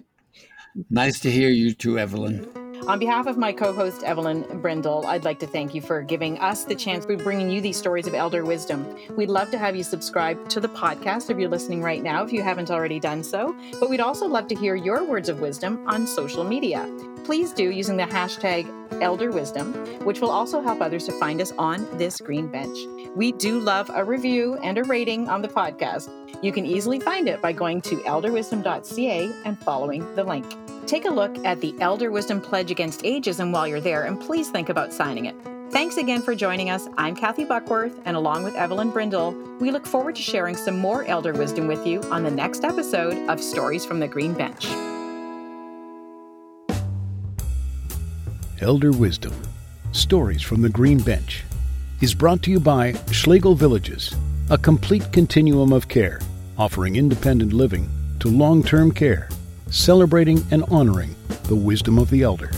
nice 0.89 1.19
to 1.21 1.31
hear 1.31 1.49
you 1.49 1.73
too, 1.73 1.97
Evelyn. 1.99 2.62
On 2.85 2.99
behalf 2.99 3.27
of 3.27 3.37
my 3.37 3.53
co 3.53 3.71
host, 3.71 4.03
Evelyn 4.03 4.45
Brindle, 4.61 5.05
I'd 5.05 5.23
like 5.23 5.39
to 5.39 5.47
thank 5.47 5.73
you 5.73 5.79
for 5.79 6.01
giving 6.01 6.37
us 6.39 6.65
the 6.65 6.75
chance 6.75 7.05
to 7.05 7.15
bringing 7.15 7.49
you 7.49 7.61
these 7.61 7.77
stories 7.77 8.07
of 8.07 8.13
elder 8.13 8.43
wisdom. 8.43 8.85
We'd 9.15 9.29
love 9.29 9.51
to 9.51 9.57
have 9.57 9.73
you 9.73 9.83
subscribe 9.83 10.49
to 10.49 10.59
the 10.59 10.67
podcast 10.67 11.29
if 11.29 11.37
you're 11.37 11.49
listening 11.49 11.81
right 11.81 12.03
now, 12.03 12.25
if 12.25 12.33
you 12.33 12.43
haven't 12.43 12.69
already 12.69 12.99
done 12.99 13.23
so. 13.23 13.55
But 13.79 13.89
we'd 13.89 14.01
also 14.01 14.27
love 14.27 14.49
to 14.49 14.55
hear 14.55 14.75
your 14.75 15.05
words 15.05 15.29
of 15.29 15.39
wisdom 15.39 15.81
on 15.87 16.05
social 16.05 16.43
media. 16.43 16.85
Please 17.23 17.53
do 17.53 17.71
using 17.71 17.95
the 17.95 18.03
hashtag 18.03 18.69
elder 19.01 19.31
wisdom, 19.31 19.73
which 20.03 20.19
will 20.19 20.31
also 20.31 20.61
help 20.61 20.81
others 20.81 21.05
to 21.05 21.13
find 21.13 21.39
us 21.39 21.53
on 21.57 21.87
this 21.97 22.19
green 22.19 22.47
bench. 22.47 22.77
We 23.15 23.31
do 23.31 23.61
love 23.61 23.89
a 23.93 24.03
review 24.03 24.55
and 24.55 24.77
a 24.77 24.83
rating 24.83 25.29
on 25.29 25.41
the 25.41 25.47
podcast. 25.47 26.09
You 26.43 26.51
can 26.51 26.65
easily 26.65 26.99
find 26.99 27.29
it 27.29 27.41
by 27.41 27.53
going 27.53 27.81
to 27.83 27.95
elderwisdom.ca 27.99 29.31
and 29.45 29.57
following 29.59 30.15
the 30.15 30.25
link. 30.25 30.53
Take 30.85 31.05
a 31.05 31.09
look 31.09 31.43
at 31.45 31.61
the 31.61 31.73
Elder 31.79 32.11
Wisdom 32.11 32.41
Pledge 32.41 32.69
Against 32.69 33.01
Ageism 33.01 33.51
while 33.51 33.67
you're 33.67 33.79
there, 33.79 34.03
and 34.03 34.19
please 34.19 34.49
think 34.49 34.69
about 34.69 34.91
signing 34.91 35.25
it. 35.25 35.35
Thanks 35.71 35.97
again 35.97 36.21
for 36.21 36.35
joining 36.35 36.69
us. 36.69 36.87
I'm 36.97 37.15
Kathy 37.15 37.45
Buckworth, 37.45 37.97
and 38.05 38.15
along 38.17 38.43
with 38.43 38.53
Evelyn 38.55 38.91
Brindle, 38.91 39.31
we 39.59 39.71
look 39.71 39.87
forward 39.87 40.15
to 40.17 40.21
sharing 40.21 40.55
some 40.55 40.77
more 40.77 41.05
elder 41.05 41.33
wisdom 41.33 41.67
with 41.67 41.87
you 41.87 42.01
on 42.11 42.23
the 42.23 42.29
next 42.29 42.63
episode 42.63 43.17
of 43.29 43.41
Stories 43.41 43.85
from 43.85 43.99
the 43.99 44.07
Green 44.07 44.33
Bench. 44.33 44.67
Elder 48.61 48.91
Wisdom 48.91 49.33
Stories 49.93 50.41
from 50.41 50.61
the 50.61 50.69
Green 50.69 50.99
Bench 50.99 51.43
is 52.01 52.13
brought 52.13 52.43
to 52.43 52.51
you 52.51 52.59
by 52.59 52.93
Schlegel 53.11 53.55
Villages, 53.55 54.13
a 54.49 54.57
complete 54.57 55.11
continuum 55.11 55.71
of 55.71 55.87
care, 55.87 56.19
offering 56.57 56.97
independent 56.97 57.53
living 57.53 57.89
to 58.19 58.27
long 58.27 58.61
term 58.61 58.91
care, 58.91 59.29
celebrating 59.73 60.45
and 60.51 60.63
honoring 60.69 61.15
the 61.45 61.55
wisdom 61.55 61.97
of 61.97 62.09
the 62.09 62.21
elder. 62.21 62.51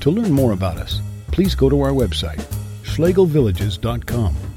To 0.00 0.10
learn 0.10 0.32
more 0.32 0.52
about 0.52 0.76
us, 0.76 1.00
please 1.28 1.54
go 1.54 1.70
to 1.70 1.80
our 1.80 1.92
website, 1.92 2.40
schlegelvillages.com. 2.82 4.49